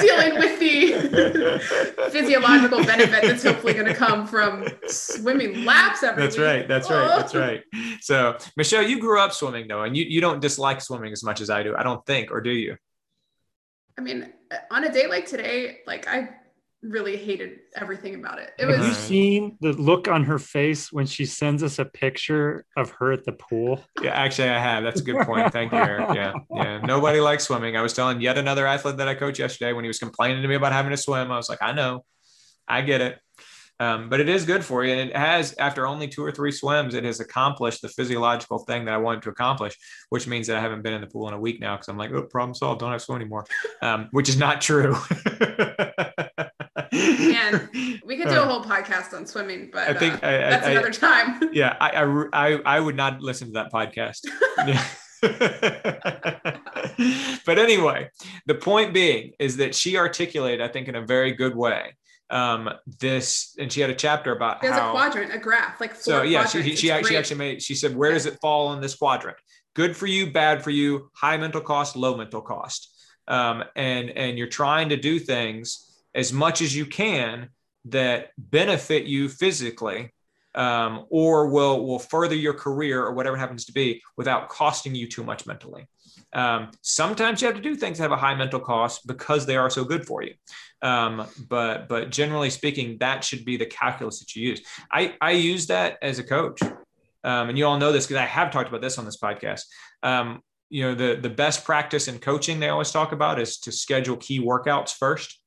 [0.00, 6.36] dealing with the physiological benefit that's hopefully going to come from swimming laps every That's
[6.36, 6.46] week.
[6.46, 6.68] right.
[6.68, 7.06] That's right.
[7.06, 7.62] That's right.
[8.00, 11.40] So Michelle, you grew up swimming though, and you, you don't dislike swimming as much
[11.40, 11.76] as I do.
[11.76, 12.76] I don't think, or do you?
[13.98, 14.32] I mean,
[14.70, 16.30] on a day like today, like I
[16.82, 18.52] really hated everything about it.
[18.58, 22.64] It Have you seen the look on her face when she sends us a picture
[22.76, 23.82] of her at the pool?
[24.02, 24.84] Yeah, actually, I have.
[24.84, 25.52] That's a good point.
[25.52, 26.14] Thank you, Eric.
[26.14, 26.80] Yeah, yeah.
[26.84, 27.76] Nobody likes swimming.
[27.76, 30.48] I was telling yet another athlete that I coach yesterday when he was complaining to
[30.48, 31.30] me about having to swim.
[31.30, 32.04] I was like, I know,
[32.68, 33.18] I get it.
[33.78, 34.94] Um, but it is good for you.
[34.94, 38.86] And it has, after only two or three swims, it has accomplished the physiological thing
[38.86, 39.76] that I wanted to accomplish,
[40.08, 41.98] which means that I haven't been in the pool in a week now because I'm
[41.98, 42.80] like, oh, problem solved.
[42.80, 43.44] Don't have to swim anymore,
[43.82, 44.96] um, which is not true.
[48.04, 50.70] We could do a whole podcast on swimming, but I think uh, I, that's I,
[50.70, 51.40] another time.
[51.52, 54.26] Yeah, I, I I would not listen to that podcast.
[57.46, 58.10] but anyway,
[58.46, 61.96] the point being is that she articulated, I think, in a very good way,
[62.28, 62.68] um,
[63.00, 66.22] this, and she had a chapter about There's how, a quadrant, a graph, like so.
[66.22, 67.62] Yeah, she she, she actually actually made.
[67.62, 69.38] She said, "Where does it fall in this quadrant?
[69.74, 72.92] Good for you, bad for you, high mental cost, low mental cost."
[73.28, 75.85] Um, and and you're trying to do things
[76.16, 77.50] as much as you can
[77.84, 80.12] that benefit you physically
[80.56, 85.06] um, or will will further your career or whatever happens to be without costing you
[85.06, 85.86] too much mentally.
[86.32, 89.56] Um, sometimes you have to do things that have a high mental cost because they
[89.56, 90.34] are so good for you.
[90.80, 94.62] Um, but but generally speaking, that should be the calculus that you use.
[94.90, 98.26] I I use that as a coach, um, and you all know this because I
[98.26, 99.64] have talked about this on this podcast.
[100.02, 100.40] Um,
[100.70, 104.16] you know the the best practice in coaching they always talk about is to schedule
[104.16, 105.38] key workouts first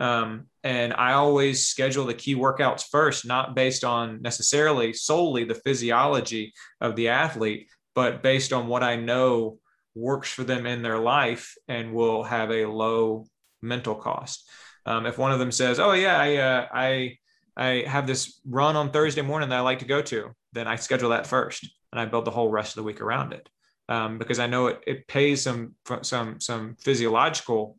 [0.00, 5.54] um, and I always schedule the key workouts first, not based on necessarily solely the
[5.54, 9.58] physiology of the athlete, but based on what I know
[9.94, 13.26] works for them in their life and will have a low
[13.60, 14.48] mental cost.
[14.86, 17.18] Um, if one of them says, "Oh yeah, I, uh, I
[17.56, 20.76] I have this run on Thursday morning that I like to go to," then I
[20.76, 23.48] schedule that first, and I build the whole rest of the week around it.
[23.88, 27.78] Um, because I know it, it pays some some some physiological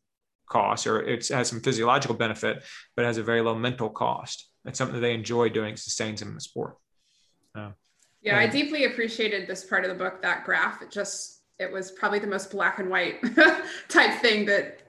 [0.50, 2.64] cost or it has some physiological benefit,
[2.96, 4.50] but has a very low mental cost.
[4.66, 6.76] It's something that they enjoy doing, sustains them in the sport.
[7.56, 7.72] Uh,
[8.22, 10.82] yeah, I deeply appreciated this part of the book, that graph.
[10.82, 13.24] It just, it was probably the most black and white
[13.88, 14.82] type thing that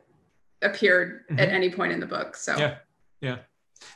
[0.62, 1.38] appeared mm-hmm.
[1.38, 2.34] at any point in the book.
[2.36, 2.76] So, yeah,
[3.20, 3.36] yeah.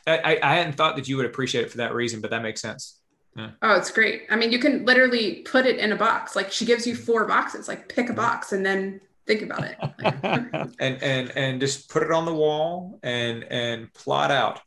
[0.07, 2.61] I, I hadn't thought that you would appreciate it for that reason, but that makes
[2.61, 2.99] sense.
[3.35, 3.51] Yeah.
[3.61, 4.23] Oh, it's great.
[4.29, 6.35] I mean, you can literally put it in a box.
[6.35, 8.15] Like she gives you four boxes, like pick a mm-hmm.
[8.15, 9.77] box and then think about it.
[10.79, 14.59] And and and just put it on the wall and and plot out.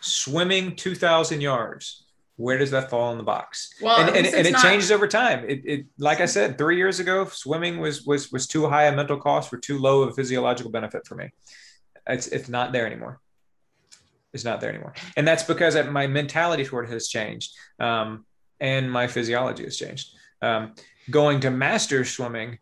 [0.00, 2.06] Swimming 2000 yards.
[2.36, 3.74] Where does that fall in the box?
[3.82, 4.62] Well and, and, and it not...
[4.62, 5.44] changes over time.
[5.46, 8.96] It, it like i said three years ago swimming was was was too high a
[8.96, 11.30] mental cost for too low of a physiological benefit for me.
[12.08, 13.20] It's it's not there anymore.
[14.32, 14.94] It's not there anymore.
[15.16, 18.24] And that's because my mentality toward it has changed um,
[18.60, 20.14] and my physiology has changed.
[20.40, 20.74] Um,
[21.10, 22.58] going to master swimming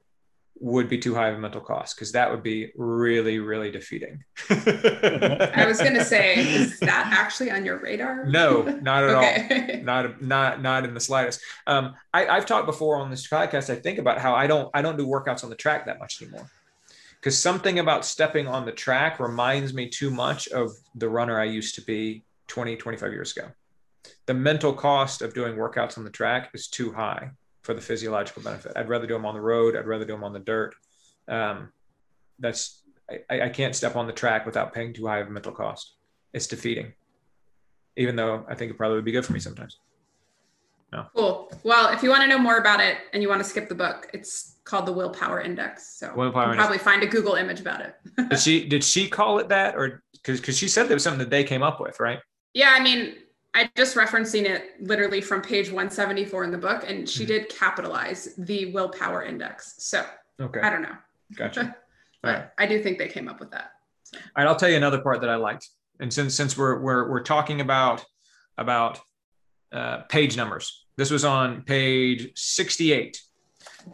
[0.61, 4.25] would be too high of a mental cost because that would be really really defeating.
[4.51, 8.25] I was going to say is that actually on your radar?
[8.27, 9.79] No not at okay.
[9.79, 11.41] all not not not in the slightest.
[11.67, 14.83] Um, I, i've talked before on this podcast i think about how i don't i
[14.83, 16.51] don't do workouts on the track that much anymore.
[17.21, 21.45] Because something about stepping on the track reminds me too much of the runner i
[21.45, 23.49] used to be 20 25 years ago.
[24.27, 27.31] The mental cost of doing workouts on the track is too high
[27.69, 28.73] for the physiological benefit.
[28.77, 29.77] I'd rather do them on the road.
[29.77, 30.75] I'd rather do them on the dirt.
[31.29, 31.71] Um,
[32.39, 32.81] that's
[33.29, 35.93] I, I can't step on the track without paying too high of a mental cost.
[36.33, 36.95] It's defeating,
[37.99, 39.81] even though I think it probably would be good for me sometimes.
[40.95, 41.05] No.
[41.15, 41.53] Cool.
[41.63, 43.75] Well, if you want to know more about it and you want to skip the
[43.75, 45.99] book, it's called the Willpower Index.
[45.99, 47.97] So Willpower you probably find a Google image about it.
[48.31, 51.19] did she did she call it that, or because because she said there was something
[51.19, 52.21] that they came up with, right?
[52.55, 53.17] Yeah, I mean,
[53.55, 57.33] I just referencing it literally from page 174 in the book, and she mm-hmm.
[57.33, 59.75] did capitalize the willpower index.
[59.79, 60.05] So
[60.41, 60.61] okay.
[60.61, 60.97] I don't know.
[61.35, 61.75] Gotcha.
[62.23, 62.49] but right.
[62.59, 63.73] I do think they came up with that.
[64.05, 64.19] So.
[64.19, 65.69] All right, I'll tell you another part that I liked.
[66.01, 68.05] And since since we're we're we're talking about
[68.57, 69.01] about
[69.73, 73.21] uh, page numbers, this was on page 68.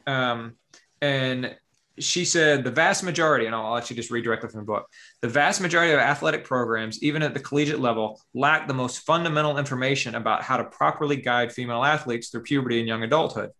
[0.06, 0.54] Um,
[1.00, 1.56] and
[1.98, 4.86] she said the vast majority, and I'll you just read directly from the book,
[5.22, 9.58] the vast majority of athletic programs, even at the collegiate level, lack the most fundamental
[9.58, 13.50] information about how to properly guide female athletes through puberty and young adulthood.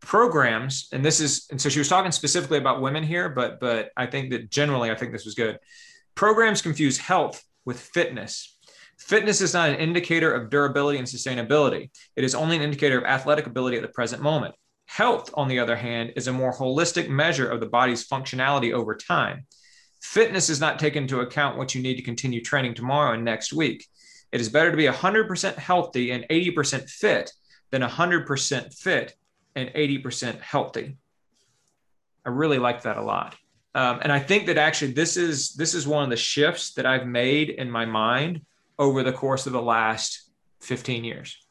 [0.00, 3.90] Programs, and this is, and so she was talking specifically about women here, but but
[3.96, 5.58] I think that generally, I think this was good.
[6.14, 8.56] Programs confuse health with fitness.
[8.98, 11.90] Fitness is not an indicator of durability and sustainability.
[12.14, 14.54] It is only an indicator of athletic ability at the present moment.
[14.86, 18.94] Health, on the other hand, is a more holistic measure of the body's functionality over
[18.94, 19.46] time.
[20.00, 23.52] Fitness is not taken into account what you need to continue training tomorrow and next
[23.52, 23.86] week.
[24.32, 27.32] It is better to be 100% healthy and 80% fit
[27.70, 29.14] than 100% fit
[29.54, 30.96] and 80% healthy.
[32.24, 33.36] I really like that a lot.
[33.74, 36.86] Um, and I think that actually this is this is one of the shifts that
[36.86, 38.40] I've made in my mind
[38.78, 40.30] over the course of the last
[40.60, 41.45] 15 years.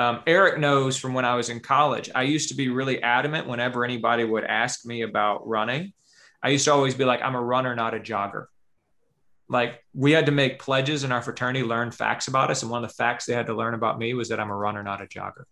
[0.00, 3.46] Um, Eric knows from when I was in college, I used to be really adamant
[3.46, 5.92] whenever anybody would ask me about running.
[6.42, 8.46] I used to always be like, I'm a runner, not a jogger.
[9.46, 12.62] Like we had to make pledges in our fraternity, learn facts about us.
[12.62, 14.56] And one of the facts they had to learn about me was that I'm a
[14.56, 15.44] runner, not a jogger.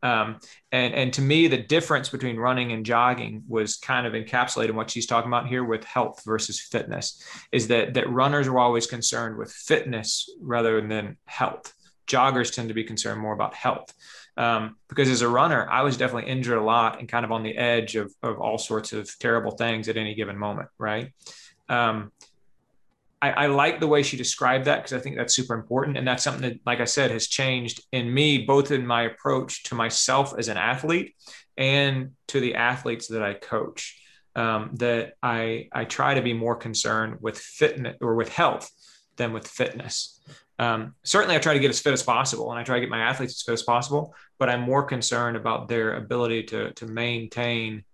[0.00, 0.38] Um,
[0.70, 4.76] and and to me, the difference between running and jogging was kind of encapsulated in
[4.76, 7.20] what she's talking about here with health versus fitness.
[7.50, 11.74] Is that that runners are always concerned with fitness rather than health.
[12.06, 13.92] Joggers tend to be concerned more about health.
[14.36, 17.42] Um, because as a runner, I was definitely injured a lot and kind of on
[17.42, 21.12] the edge of, of all sorts of terrible things at any given moment, right?
[21.68, 22.12] Um,
[23.20, 25.96] I, I like the way she described that because I think that's super important.
[25.96, 29.62] And that's something that, like I said, has changed in me, both in my approach
[29.64, 31.14] to myself as an athlete
[31.56, 33.98] and to the athletes that I coach.
[34.34, 38.70] Um, that I I try to be more concerned with fitness or with health
[39.16, 40.22] than with fitness.
[40.62, 42.88] Um, certainly, I try to get as fit as possible, and I try to get
[42.88, 44.14] my athletes as fit as possible.
[44.38, 47.84] But I'm more concerned about their ability to to maintain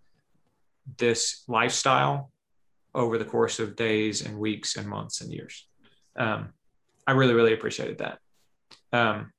[0.98, 2.30] this lifestyle
[2.94, 5.66] over the course of days and weeks and months and years.
[6.16, 6.50] Um,
[7.06, 8.18] I really, really appreciated that.
[8.92, 9.32] Um,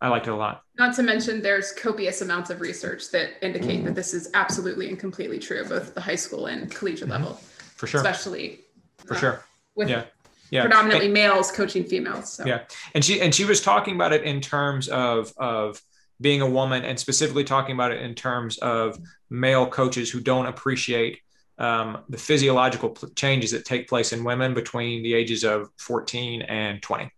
[0.00, 0.62] I liked it a lot.
[0.78, 4.98] Not to mention, there's copious amounts of research that indicate that this is absolutely and
[4.98, 7.22] completely true, both the high school and collegiate mm-hmm.
[7.24, 7.40] level.
[7.76, 8.00] For sure.
[8.00, 8.60] Especially.
[9.06, 9.44] For uh, sure.
[9.74, 10.04] With yeah.
[10.50, 10.62] Yeah.
[10.62, 12.32] predominantly and, males coaching females.
[12.32, 12.46] So.
[12.46, 12.62] Yeah,
[12.94, 15.80] and she and she was talking about it in terms of of
[16.20, 20.46] being a woman, and specifically talking about it in terms of male coaches who don't
[20.46, 21.20] appreciate
[21.58, 26.82] um, the physiological changes that take place in women between the ages of 14 and
[26.82, 27.10] 20.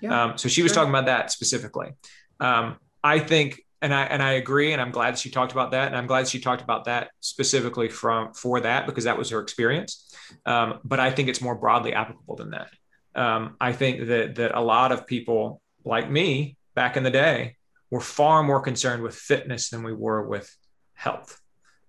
[0.00, 1.92] Yeah, um, so she was talking about that specifically.
[2.40, 5.86] Um, I think, and I and I agree, and I'm glad she talked about that,
[5.86, 9.40] and I'm glad she talked about that specifically from for that because that was her
[9.40, 10.12] experience.
[10.44, 12.70] Um, but I think it's more broadly applicable than that.
[13.14, 17.54] Um, I think that that a lot of people like me back in the day
[17.88, 20.52] were far more concerned with fitness than we were with
[20.94, 21.40] health.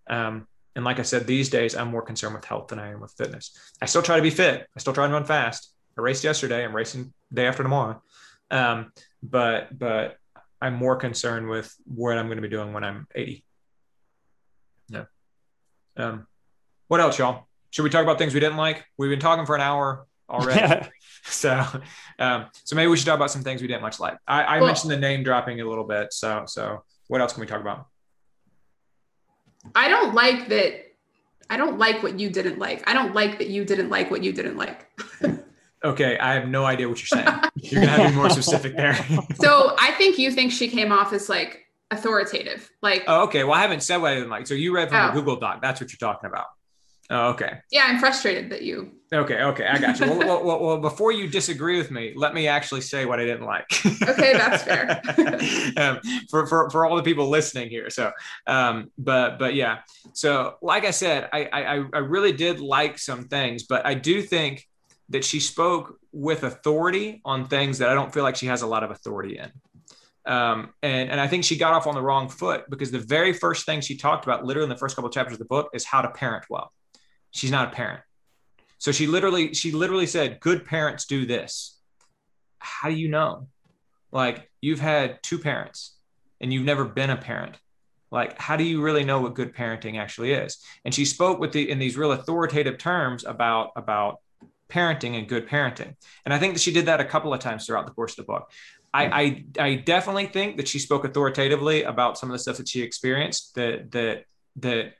[0.08, 3.02] Um, and like I said, these days I'm more concerned with health than I am
[3.02, 3.58] with fitness.
[3.82, 4.68] I still try to be fit.
[4.76, 5.74] I still try to run fast.
[5.98, 6.64] I raced yesterday.
[6.64, 8.04] I'm racing day after tomorrow.
[8.52, 8.92] Um,
[9.24, 10.18] but but
[10.62, 13.44] I'm more concerned with what I'm going to be doing when I'm 80.
[14.90, 15.06] Yeah.
[15.96, 16.28] Um,
[16.88, 17.46] what else, y'all?
[17.70, 18.86] Should we talk about things we didn't like?
[18.98, 20.88] We've been talking for an hour already.
[21.26, 21.64] so
[22.20, 24.18] um, so maybe we should talk about some things we didn't much like.
[24.28, 26.14] I, I well, mentioned the name dropping a little bit.
[26.14, 27.88] So so what else can we talk about?
[29.76, 30.86] I don't like that.
[31.50, 32.90] I don't like what you didn't like.
[32.90, 34.88] I don't like that you didn't like what you didn't like.
[35.84, 37.40] okay, I have no idea what you're saying.
[37.56, 38.96] You're gonna have to be more specific there.
[39.36, 42.70] so I think you think she came off as like authoritative.
[42.82, 43.44] Like oh, okay.
[43.44, 44.48] Well, I haven't said what I didn't like.
[44.48, 45.08] So you read from oh.
[45.08, 45.62] the Google Doc.
[45.62, 46.46] That's what you're talking about.
[47.10, 47.60] Oh, okay.
[47.72, 48.92] Yeah, I'm frustrated that you.
[49.14, 50.08] Okay, okay, I got you.
[50.08, 53.26] well, well, well, well, before you disagree with me, let me actually say what I
[53.26, 53.66] didn't like.
[53.86, 55.02] okay, that's fair.
[55.78, 57.90] um, for, for for all the people listening here.
[57.90, 58.12] So,
[58.46, 59.80] um, but but yeah.
[60.12, 64.22] So, like I said, I, I I really did like some things, but I do
[64.22, 64.68] think
[65.10, 68.68] that she spoke with authority on things that I don't feel like she has a
[68.68, 69.52] lot of authority in.
[70.32, 73.32] Um, and, and I think she got off on the wrong foot because the very
[73.32, 75.70] first thing she talked about, literally in the first couple of chapters of the book,
[75.74, 76.74] is how to parent well
[77.32, 78.02] she's not a parent.
[78.80, 81.80] So she literally, she literally said, good parents do this.
[82.60, 83.48] How do you know?
[84.12, 85.96] Like you've had two parents
[86.42, 87.56] and you've never been a parent.
[88.10, 90.60] Like, how do you really know what good parenting actually is?
[90.86, 94.20] And she spoke with the in these real authoritative terms about about
[94.70, 95.96] parenting and good parenting.
[96.26, 98.18] And I think that she did that a couple of times throughout the course of
[98.18, 98.52] the book.
[98.94, 102.68] I, I, I definitely think that she spoke authoritatively about some of the stuff that
[102.68, 104.26] she experienced that that
[104.58, 104.94] that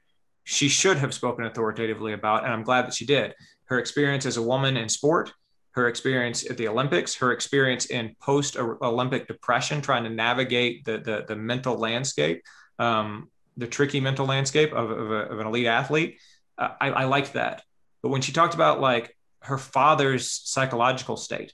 [0.44, 3.34] she should have spoken authoritatively about, and I'm glad that she did.
[3.66, 5.34] Her experience as a woman in sport,
[5.72, 11.00] her experience at the Olympics, her experience in post Olympic depression, trying to navigate the,
[11.00, 12.44] the, the mental landscape,
[12.80, 16.20] um, the tricky mental landscape of, of, a, of an elite athlete.
[16.58, 17.64] Uh, I, I liked that.
[18.02, 19.17] But when she talked about like
[19.48, 21.54] her father's psychological state,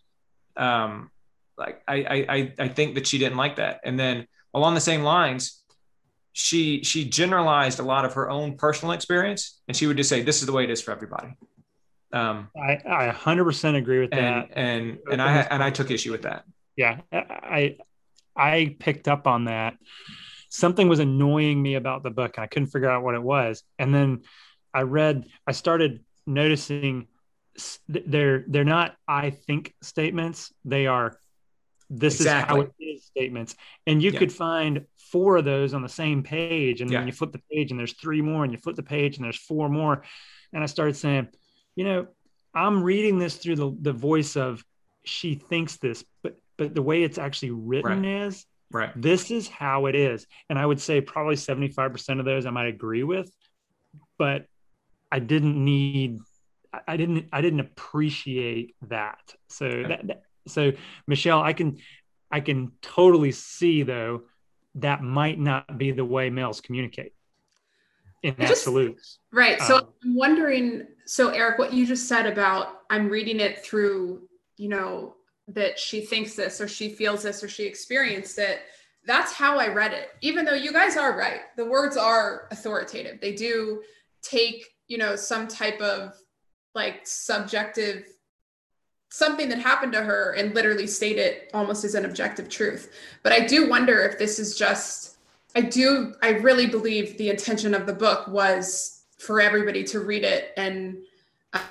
[0.57, 1.09] um,
[1.57, 3.81] like I, I, I think that she didn't like that.
[3.83, 5.63] And then along the same lines,
[6.33, 10.23] she she generalized a lot of her own personal experience and she would just say
[10.23, 11.27] this is the way it is for everybody
[12.11, 16.11] um, I, I 100% agree with and, that and and i and i took issue
[16.11, 16.43] with that
[16.75, 17.77] yeah i
[18.35, 19.77] i picked up on that
[20.53, 22.37] something was annoying me about the book.
[22.37, 23.63] and I couldn't figure out what it was.
[23.79, 24.21] And then
[24.71, 27.07] I read, I started noticing
[27.87, 30.53] they're they're not I think statements.
[30.65, 31.17] They are
[31.89, 32.61] this exactly.
[32.61, 33.55] is how it is statements.
[33.85, 34.19] And you yeah.
[34.19, 36.81] could find four of those on the same page.
[36.81, 36.99] And yeah.
[36.99, 39.23] then you flip the page and there's three more, and you flip the page and
[39.23, 40.03] there's four more.
[40.51, 41.27] And I started saying,
[41.75, 42.07] you know,
[42.55, 44.63] I'm reading this through the, the voice of
[45.03, 48.25] she thinks this, but but the way it's actually written right.
[48.27, 48.91] is right.
[48.95, 50.27] This is how it is.
[50.49, 53.31] And I would say probably 75% of those I might agree with,
[54.17, 54.45] but
[55.11, 56.19] I didn't need
[56.88, 59.36] I didn't I didn't appreciate that.
[59.49, 59.88] So okay.
[59.89, 60.71] that, that so
[61.07, 61.78] Michelle, I can
[62.32, 64.24] I can totally see though
[64.76, 67.13] that might not be the way males communicate
[68.24, 69.19] in absolutes.
[69.32, 69.61] Right.
[69.61, 74.28] So um, I'm wondering, so Eric, what you just said about I'm reading it through,
[74.57, 75.15] you know,
[75.49, 78.61] that she thinks this or she feels this or she experienced it.
[79.05, 80.09] That's how I read it.
[80.21, 81.41] Even though you guys are right.
[81.57, 83.19] The words are authoritative.
[83.19, 83.84] They do
[84.21, 86.13] take, you know, some type of
[86.76, 88.05] like subjective
[89.09, 92.91] something that happened to her and literally state it almost as an objective truth.
[93.21, 95.17] But I do wonder if this is just,
[95.55, 100.24] I do, I really believe the intention of the book was for everybody to read
[100.24, 100.97] it and
[101.53, 101.61] uh,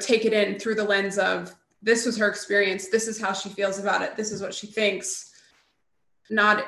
[0.00, 3.48] take it in through the lens of this was her experience, this is how she
[3.48, 5.32] feels about it, this is what she thinks,
[6.30, 6.64] not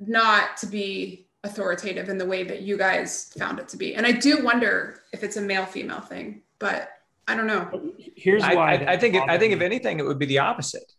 [0.00, 3.94] not to be authoritative in the way that you guys found it to be.
[3.94, 6.88] And I do wonder if it's a male female thing, but
[7.28, 7.92] I don't know.
[8.16, 10.90] Here's why I, I think it, I think if anything, it would be the opposite.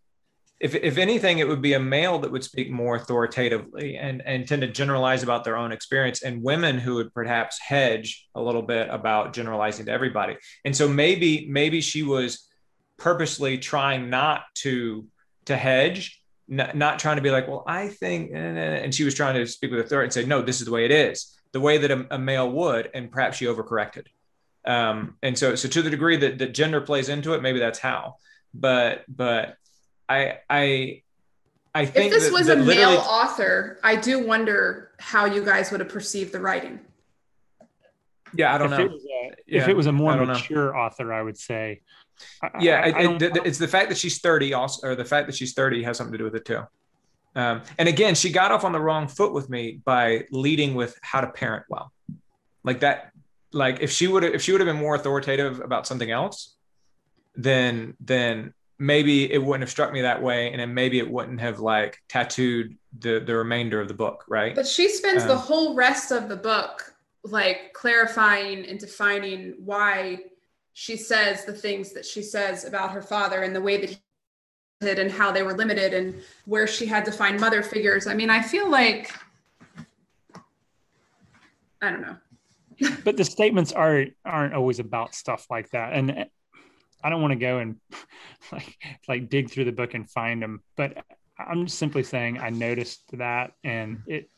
[0.60, 4.48] If, if anything, it would be a male that would speak more authoritatively and, and
[4.48, 8.64] tend to generalize about their own experience, and women who would perhaps hedge a little
[8.64, 10.36] bit about generalizing to everybody.
[10.66, 12.50] And so maybe maybe she was
[12.98, 15.06] purposely trying not to
[15.46, 18.94] to hedge, not, not trying to be like, well, I think, eh, eh, eh, and
[18.94, 20.92] she was trying to speak with authority and say, no, this is the way it
[20.92, 24.08] is, the way that a, a male would, and perhaps she overcorrected.
[24.68, 27.80] Um, and so, so to the degree that, that gender plays into it, maybe that's
[27.80, 28.16] how.
[28.54, 29.56] But, but
[30.10, 31.04] I, I,
[31.74, 35.44] I think if this that, was that a male author, I do wonder how you
[35.44, 36.80] guys would have perceived the writing.
[38.34, 38.86] Yeah, I don't if know.
[38.86, 40.80] It a, yeah, if it was a more mature know.
[40.80, 41.82] author, I would say.
[42.60, 45.54] yeah, I, I, it's the fact that she's 30 also, or the fact that she's
[45.54, 46.62] 30 has something to do with it too.
[47.36, 50.98] Um, and again, she got off on the wrong foot with me by leading with
[51.04, 51.92] how to parent well.
[52.64, 53.12] Like that,
[53.52, 56.56] like if she would have if she would have been more authoritative about something else,
[57.36, 61.40] then then maybe it wouldn't have struck me that way, and then maybe it wouldn't
[61.40, 64.56] have like tattooed the the remainder of the book, right?
[64.56, 66.94] But she spends um, the whole rest of the book
[67.24, 70.20] like clarifying and defining why
[70.74, 73.98] she says the things that she says about her father and the way that he
[74.82, 78.06] did and how they were limited and where she had to find mother figures.
[78.08, 79.12] I mean, I feel like
[81.82, 82.16] I don't know
[83.04, 85.94] but the statements are aren't always about stuff like that.
[85.94, 86.28] And
[87.04, 87.76] i don't want to go and
[88.52, 90.98] like like dig through the book and find them but
[91.38, 94.30] i'm simply saying i noticed that and it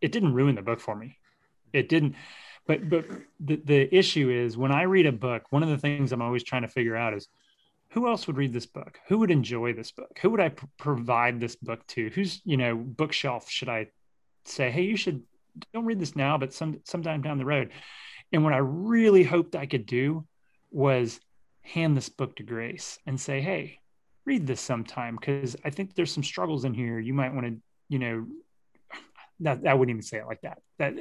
[0.00, 1.16] it didn't ruin the book for me.
[1.72, 2.14] It didn't
[2.66, 3.04] but but
[3.40, 6.42] the, the issue is when i read a book one of the things i'm always
[6.42, 7.28] trying to figure out is
[7.90, 8.98] who else would read this book?
[9.08, 10.18] Who would enjoy this book?
[10.20, 12.10] Who would i pr- provide this book to?
[12.10, 13.88] Who's you know bookshelf should i
[14.44, 15.22] say hey you should
[15.72, 17.70] don't read this now, but some sometime down the road.
[18.32, 20.26] And what I really hoped I could do
[20.70, 21.20] was
[21.62, 23.80] hand this book to Grace and say, "Hey,
[24.24, 26.98] read this sometime," because I think there's some struggles in here.
[26.98, 27.56] You might want to,
[27.88, 28.26] you know,
[29.40, 30.58] that I wouldn't even say it like that.
[30.78, 30.94] That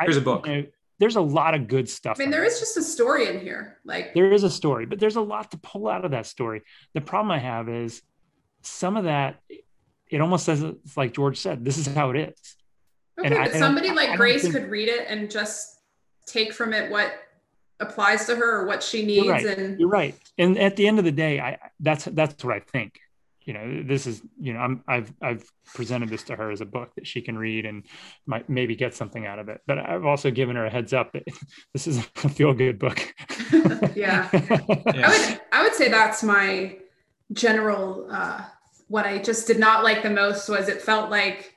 [0.00, 0.46] here's a book.
[0.46, 0.66] You know,
[0.98, 2.18] there's a lot of good stuff.
[2.18, 3.78] I mean, there is just a story in here.
[3.84, 6.62] Like there is a story, but there's a lot to pull out of that story.
[6.94, 8.02] The problem I have is
[8.62, 9.40] some of that.
[10.10, 11.64] It almost says it's like George said.
[11.64, 12.56] This is how it is.
[13.18, 14.54] Okay, but somebody like Grace think...
[14.54, 15.80] could read it and just
[16.26, 17.12] take from it what
[17.80, 19.24] applies to her or what she needs.
[19.24, 19.58] You're right.
[19.58, 20.14] And you're right.
[20.38, 22.98] And at the end of the day, I that's that's what I think.
[23.42, 26.66] You know, this is you know, I'm I've I've presented this to her as a
[26.66, 27.84] book that she can read and
[28.26, 29.60] might maybe get something out of it.
[29.66, 31.24] But I've also given her a heads up that
[31.72, 32.98] this is a feel good book.
[33.96, 34.28] yeah.
[34.32, 34.78] yeah.
[34.84, 36.76] I would I would say that's my
[37.32, 38.42] general uh
[38.88, 41.54] what I just did not like the most was it felt like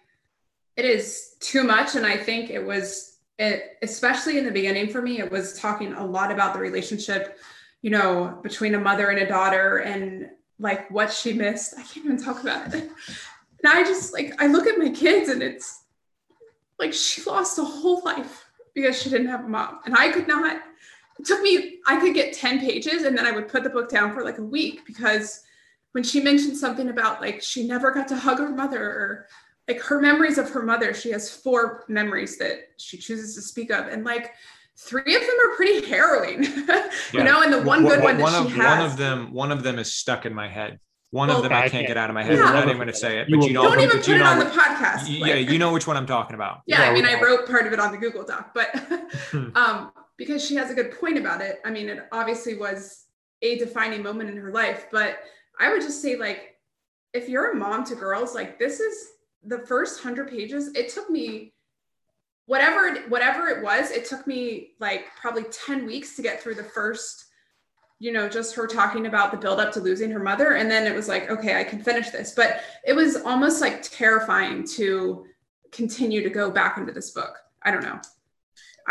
[0.75, 5.01] it is too much and i think it was it especially in the beginning for
[5.01, 7.37] me it was talking a lot about the relationship
[7.81, 10.29] you know between a mother and a daughter and
[10.59, 11.73] like what she missed.
[11.77, 12.89] I can't even talk about it.
[13.63, 15.83] And i just like i look at my kids and it's
[16.79, 19.79] like she lost a whole life because she didn't have a mom.
[19.85, 20.61] And i could not
[21.19, 23.89] it took me i could get 10 pages and then i would put the book
[23.89, 25.43] down for like a week because
[25.93, 29.27] when she mentioned something about like she never got to hug her mother or
[29.67, 33.71] like her memories of her mother, she has four memories that she chooses to speak
[33.71, 33.87] of.
[33.87, 34.33] And like
[34.77, 36.89] three of them are pretty harrowing, yeah.
[37.13, 39.33] you know, and the one good one, one, one of, she has, one of them,
[39.33, 40.79] one of them is stuck in my head.
[41.11, 42.37] One well, of them I, I can't, get out of my head.
[42.37, 42.45] Yeah.
[42.45, 44.39] I'm not even going to say it, but you know, don't even put it on
[44.39, 45.07] the podcast.
[45.07, 46.61] You, like, yeah, you know which one I'm talking about.
[46.65, 48.69] Yeah, I mean, I wrote part of it on the Google Doc, but
[49.29, 49.55] hmm.
[49.55, 51.59] um, because she has a good point about it.
[51.63, 53.05] I mean, it obviously was
[53.43, 55.19] a defining moment in her life, but
[55.59, 56.55] I would just say, like,
[57.13, 59.09] if you're a mom to girls, like, this is
[59.45, 60.73] the first hundred pages.
[60.75, 61.53] It took me
[62.45, 63.91] whatever whatever it was.
[63.91, 67.25] It took me like probably ten weeks to get through the first
[68.03, 70.55] you know, just her talking about the build up to losing her mother.
[70.55, 72.33] And then it was like, okay, I can finish this.
[72.33, 75.25] But it was almost like terrifying to
[75.71, 77.33] continue to go back into this book.
[77.61, 78.01] I don't know.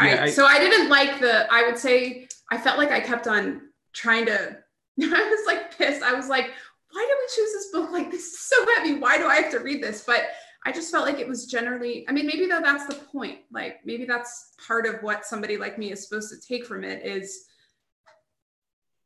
[0.01, 3.01] Yeah, I, I, so I didn't like the, I would say, I felt like I
[3.01, 3.61] kept on
[3.93, 4.57] trying to,
[5.03, 6.03] I was like pissed.
[6.03, 6.53] I was like,
[6.93, 7.91] why did we choose this book?
[7.93, 8.99] Like, this is so heavy.
[8.99, 10.05] Why do I have to read this?
[10.07, 10.25] But
[10.65, 13.41] I just felt like it was generally, I mean, maybe though that's the point.
[13.51, 17.05] Like, maybe that's part of what somebody like me is supposed to take from it
[17.05, 17.47] is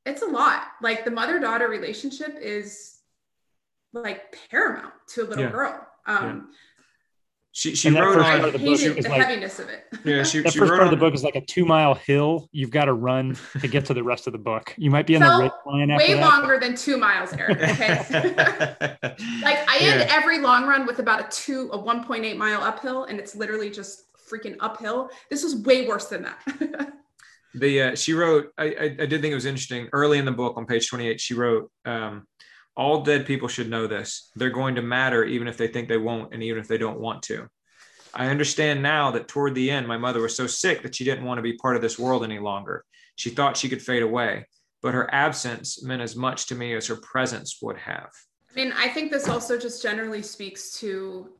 [0.04, 0.68] it's a lot.
[0.80, 2.98] Like the mother daughter relationship is
[3.92, 5.50] like paramount to a little yeah.
[5.50, 5.86] girl.
[6.06, 6.56] Um, yeah.
[7.56, 9.86] She, she wrote on the, book the like, heaviness of it.
[10.04, 12.50] Yeah, she, the she first part of the book is like a two mile hill.
[12.52, 14.74] You've got to run to get to the rest of the book.
[14.76, 17.56] You might be in the ridge line way longer than two miles, Eric.
[17.56, 20.06] Okay, like I end yeah.
[20.10, 23.34] every long run with about a two, a one point eight mile uphill, and it's
[23.34, 25.08] literally just freaking uphill.
[25.30, 26.92] This was way worse than that
[27.54, 30.32] the uh, she wrote I, I, I did think it was interesting early in the
[30.32, 32.26] book on page 28 she wrote um,
[32.76, 35.96] all dead people should know this they're going to matter even if they think they
[35.96, 37.48] won't and even if they don't want to
[38.14, 41.24] i understand now that toward the end my mother was so sick that she didn't
[41.24, 42.84] want to be part of this world any longer
[43.16, 44.46] she thought she could fade away
[44.82, 48.10] but her absence meant as much to me as her presence would have
[48.50, 51.30] i mean i think this also just generally speaks to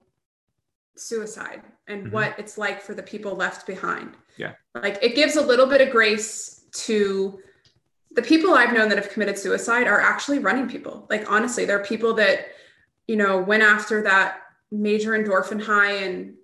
[0.97, 2.13] suicide and mm-hmm.
[2.13, 4.17] what it's like for the people left behind.
[4.37, 4.53] Yeah.
[4.75, 7.39] Like it gives a little bit of grace to
[8.16, 11.06] the people I've known that have committed suicide are actually running people.
[11.09, 12.48] Like honestly, they're people that,
[13.06, 14.38] you know, went after that
[14.72, 16.34] major endorphin high and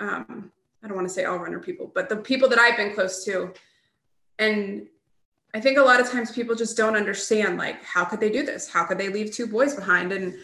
[0.00, 2.92] um, I don't want to say all runner people, but the people that I've been
[2.92, 3.54] close to.
[4.38, 4.86] And
[5.54, 8.44] I think a lot of times people just don't understand like how could they do
[8.44, 8.68] this?
[8.68, 10.12] How could they leave two boys behind?
[10.12, 10.34] And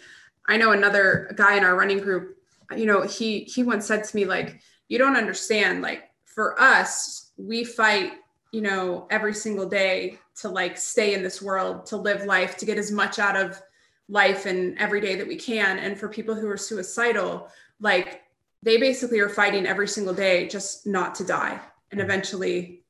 [0.47, 2.37] I know another guy in our running group
[2.75, 5.81] you know, he he once said to me like, you don't understand.
[5.81, 8.13] Like for us, we fight,
[8.51, 12.65] you know, every single day to like stay in this world, to live life, to
[12.65, 13.61] get as much out of
[14.09, 15.79] life and every day that we can.
[15.79, 17.49] And for people who are suicidal,
[17.79, 18.23] like
[18.61, 21.59] they basically are fighting every single day just not to die.
[21.91, 22.09] And mm-hmm.
[22.09, 22.83] eventually,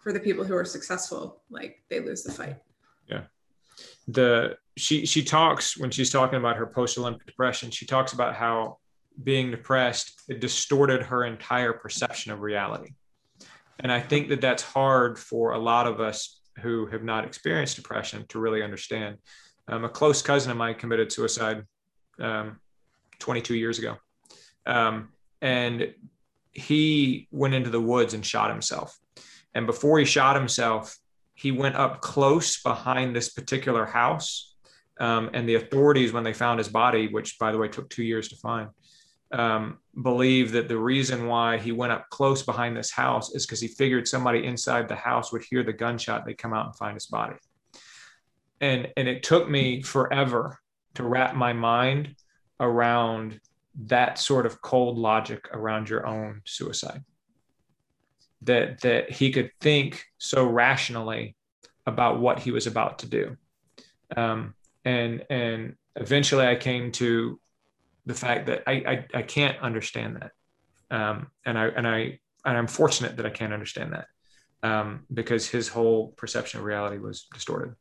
[0.00, 2.56] for the people who are successful, like they lose the fight.
[3.08, 3.22] Yeah.
[4.06, 7.70] The she she talks when she's talking about her post Olympic depression.
[7.70, 8.78] She talks about how
[9.22, 12.92] being depressed it distorted her entire perception of reality,
[13.82, 17.76] and I think that that's hard for a lot of us who have not experienced
[17.76, 19.18] depression to really understand.
[19.68, 21.64] Um, a close cousin of mine committed suicide
[22.18, 22.60] um,
[23.18, 23.96] 22 years ago,
[24.66, 25.10] um,
[25.40, 25.94] and
[26.52, 28.98] he went into the woods and shot himself.
[29.54, 30.96] And before he shot himself,
[31.34, 34.54] he went up close behind this particular house
[35.00, 38.04] um, and the authorities, when they found his body, which by the way took two
[38.04, 38.68] years to find,
[39.32, 43.60] um, believe that the reason why he went up close behind this house is because
[43.60, 46.94] he figured somebody inside the house would hear the gunshot, they'd come out and find
[46.94, 47.36] his body.
[48.60, 50.58] And, and it took me forever
[50.94, 52.16] to wrap my mind
[52.60, 53.40] around
[53.86, 57.02] that sort of cold logic around your own suicide.
[58.42, 61.36] That, that he could think so rationally
[61.86, 63.36] about what he was about to do.
[64.16, 64.54] Um,
[64.84, 67.40] and and eventually I came to
[68.06, 70.32] the fact that I I, I can't understand that,
[70.96, 74.06] um, and I and I and I'm fortunate that I can't understand that
[74.62, 77.74] um, because his whole perception of reality was distorted.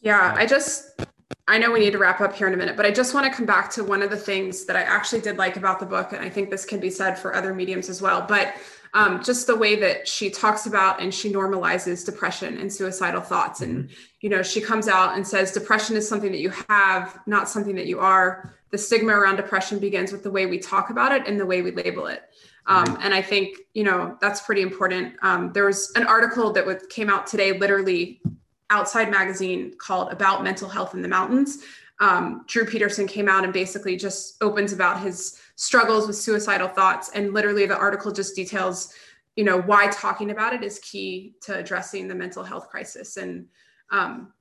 [0.00, 1.00] Yeah, I just
[1.46, 3.26] I know we need to wrap up here in a minute, but I just want
[3.26, 5.86] to come back to one of the things that I actually did like about the
[5.86, 8.24] book, and I think this can be said for other mediums as well.
[8.26, 8.54] But
[8.92, 13.60] um, just the way that she talks about and she normalizes depression and suicidal thoughts
[13.60, 13.94] and mm-hmm.
[14.20, 17.76] you know she comes out and says depression is something that you have not something
[17.76, 21.26] that you are the stigma around depression begins with the way we talk about it
[21.26, 22.22] and the way we label it.
[22.66, 23.02] Um, mm-hmm.
[23.02, 25.14] and i think you know that's pretty important.
[25.22, 28.20] Um, there was an article that was, came out today literally
[28.68, 31.58] outside magazine called about mental health in the mountains.
[32.00, 37.10] Um, drew peterson came out and basically just opens about his struggles with suicidal thoughts.
[37.14, 38.94] And literally the article just details
[39.36, 43.16] you know why talking about it is key to addressing the mental health crisis.
[43.16, 43.46] And
[43.90, 44.32] um,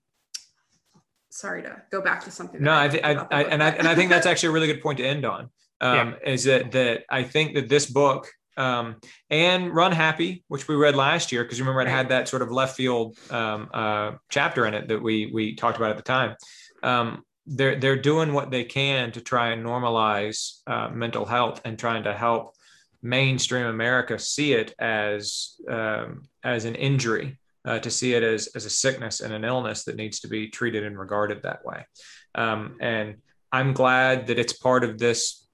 [1.29, 3.95] sorry to go back to something no I, th- I, I and i and i
[3.95, 5.49] think that's actually a really good point to end on
[5.81, 6.33] Um, yeah.
[6.33, 8.27] Is that that I think that this book
[8.57, 8.97] um,
[9.29, 12.51] and Run Happy, which we read last year, because remember it had that sort of
[12.51, 16.35] left field um, uh, chapter in it that we we talked about at the time.
[16.83, 21.79] Um, they're they're doing what they can to try and normalize uh, mental health and
[21.79, 22.53] trying to help
[23.01, 27.37] mainstream America see it as um, as an injury,
[27.69, 30.49] uh, to see it as as a sickness and an illness that needs to be
[30.49, 31.85] treated and regarded that way.
[32.33, 33.17] Um, and
[33.51, 35.47] I'm glad that it's part of this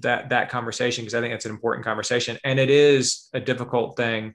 [0.00, 3.98] that that conversation because I think it's an important conversation, and it is a difficult
[3.98, 4.34] thing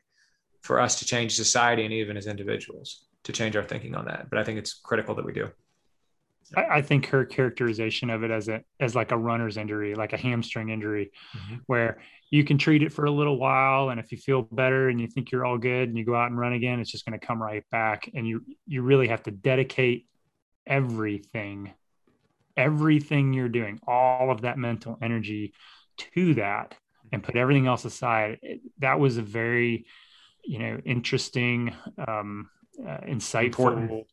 [0.62, 4.30] for us to change society and even as individuals to change our thinking on that.
[4.30, 5.50] But I think it's critical that we do.
[6.56, 10.18] I, think her characterization of it as a as like a runner's injury, like a
[10.18, 11.56] hamstring injury, mm-hmm.
[11.66, 12.00] where
[12.34, 15.08] you can treat it for a little while, and if you feel better and you
[15.08, 17.26] think you're all good, and you go out and run again, it's just going to
[17.26, 20.08] come right back, and you you really have to dedicate
[20.66, 21.74] everything
[22.56, 25.54] everything you're doing, all of that mental energy
[25.98, 26.76] to that
[27.12, 28.40] and put everything else aside.
[28.80, 29.86] That was a very,
[30.44, 31.76] you know, interesting,
[32.08, 32.50] um,
[32.80, 33.74] uh, insightful.
[33.74, 34.08] Important.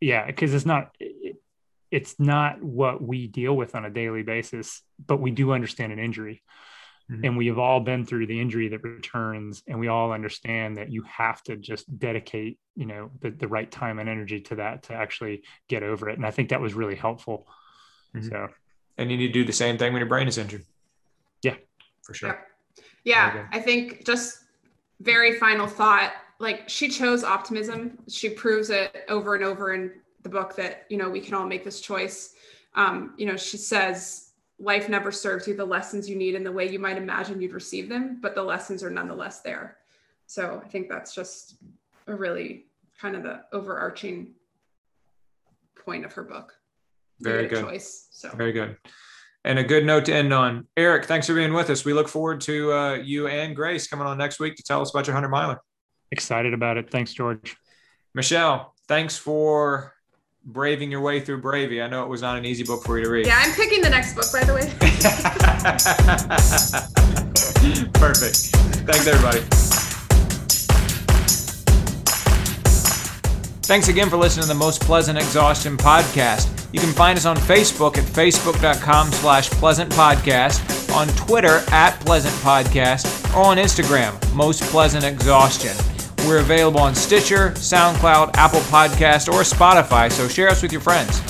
[0.00, 1.36] Yeah, because it's not, it,
[1.90, 5.98] it's not what we deal with on a daily basis, but we do understand an
[5.98, 6.42] injury.
[7.12, 7.24] Mm-hmm.
[7.24, 10.90] And we have all been through the injury that returns, and we all understand that
[10.90, 14.84] you have to just dedicate, you know, the, the right time and energy to that
[14.84, 16.16] to actually get over it.
[16.16, 17.46] And I think that was really helpful
[18.14, 18.28] Mm-hmm.
[18.28, 18.48] So,
[18.98, 20.64] and you need to do the same thing when your brain is injured.
[21.42, 21.54] Yeah,
[22.02, 22.46] for sure.
[23.04, 24.38] Yeah, yeah I think just
[25.00, 26.12] very final thought.
[26.38, 27.98] Like she chose optimism.
[28.08, 31.46] She proves it over and over in the book that you know we can all
[31.46, 32.34] make this choice.
[32.74, 34.31] Um, you know, she says
[34.62, 37.52] life never serves you the lessons you need in the way you might imagine you'd
[37.52, 39.78] receive them, but the lessons are nonetheless there.
[40.26, 41.56] So I think that's just
[42.06, 42.66] a really
[42.98, 44.28] kind of the overarching
[45.84, 46.54] point of her book.
[47.20, 47.64] Very good.
[47.64, 48.30] Choice, so.
[48.30, 48.76] Very good.
[49.44, 50.68] And a good note to end on.
[50.76, 51.84] Eric, thanks for being with us.
[51.84, 54.90] We look forward to uh, you and Grace coming on next week to tell us
[54.90, 55.60] about your 100 miler.
[56.12, 56.90] Excited about it.
[56.90, 57.56] Thanks, George.
[58.14, 59.91] Michelle, thanks for
[60.44, 61.84] braving your way through Bravey.
[61.84, 63.26] I know it was not an easy book for you to read.
[63.26, 64.62] Yeah, I'm picking the next book, by the way.
[67.94, 68.36] Perfect.
[68.86, 69.40] Thanks, everybody.
[73.64, 76.48] Thanks again for listening to the Most Pleasant Exhaustion podcast.
[76.74, 82.34] You can find us on Facebook at facebook.com slash pleasant podcast, on Twitter at pleasant
[82.36, 85.91] podcast, or on Instagram, most pleasant exhaustion.
[86.26, 91.20] We're available on Stitcher, SoundCloud, Apple Podcast, or Spotify, so share us with your friends.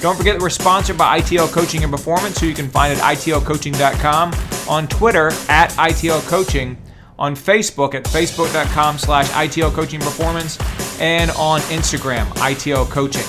[0.00, 3.16] Don't forget that we're sponsored by ITL Coaching and Performance, who you can find at
[3.16, 4.34] itlcoaching.com,
[4.68, 6.76] on Twitter at ITL Coaching,
[7.18, 10.58] on Facebook at facebook.com slash ITL Coaching Performance,
[11.00, 13.24] and on Instagram, ITL Coaching.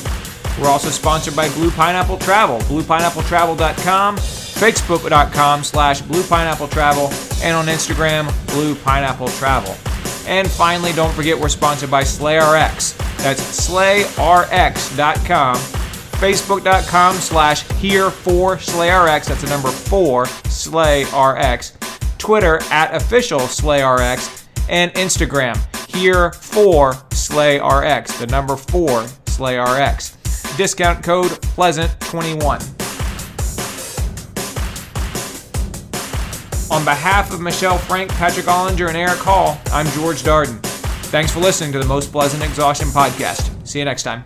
[0.61, 8.75] We're also sponsored by Blue Pineapple Travel, bluepineappletravel.com, facebook.com slash bluepineappletravel, and on Instagram, Blue
[8.75, 9.75] Pineapple Travel.
[10.27, 12.97] And finally, don't forget we're sponsored by SlayRx.
[13.17, 19.25] That's slayrx.com, facebook.com slash here for SlayRx.
[19.25, 21.73] That's the number four, SlayRx.
[22.17, 25.57] Twitter at official SlayRx, and Instagram
[25.89, 30.17] here for SlayRx, the number four SlayRx
[30.57, 32.76] discount code PLEASANT21.
[36.69, 40.61] On behalf of Michelle Frank, Patrick Ollinger, and Eric Hall, I'm George Darden.
[41.07, 43.65] Thanks for listening to the Most Pleasant Exhaustion podcast.
[43.65, 44.25] See you next time.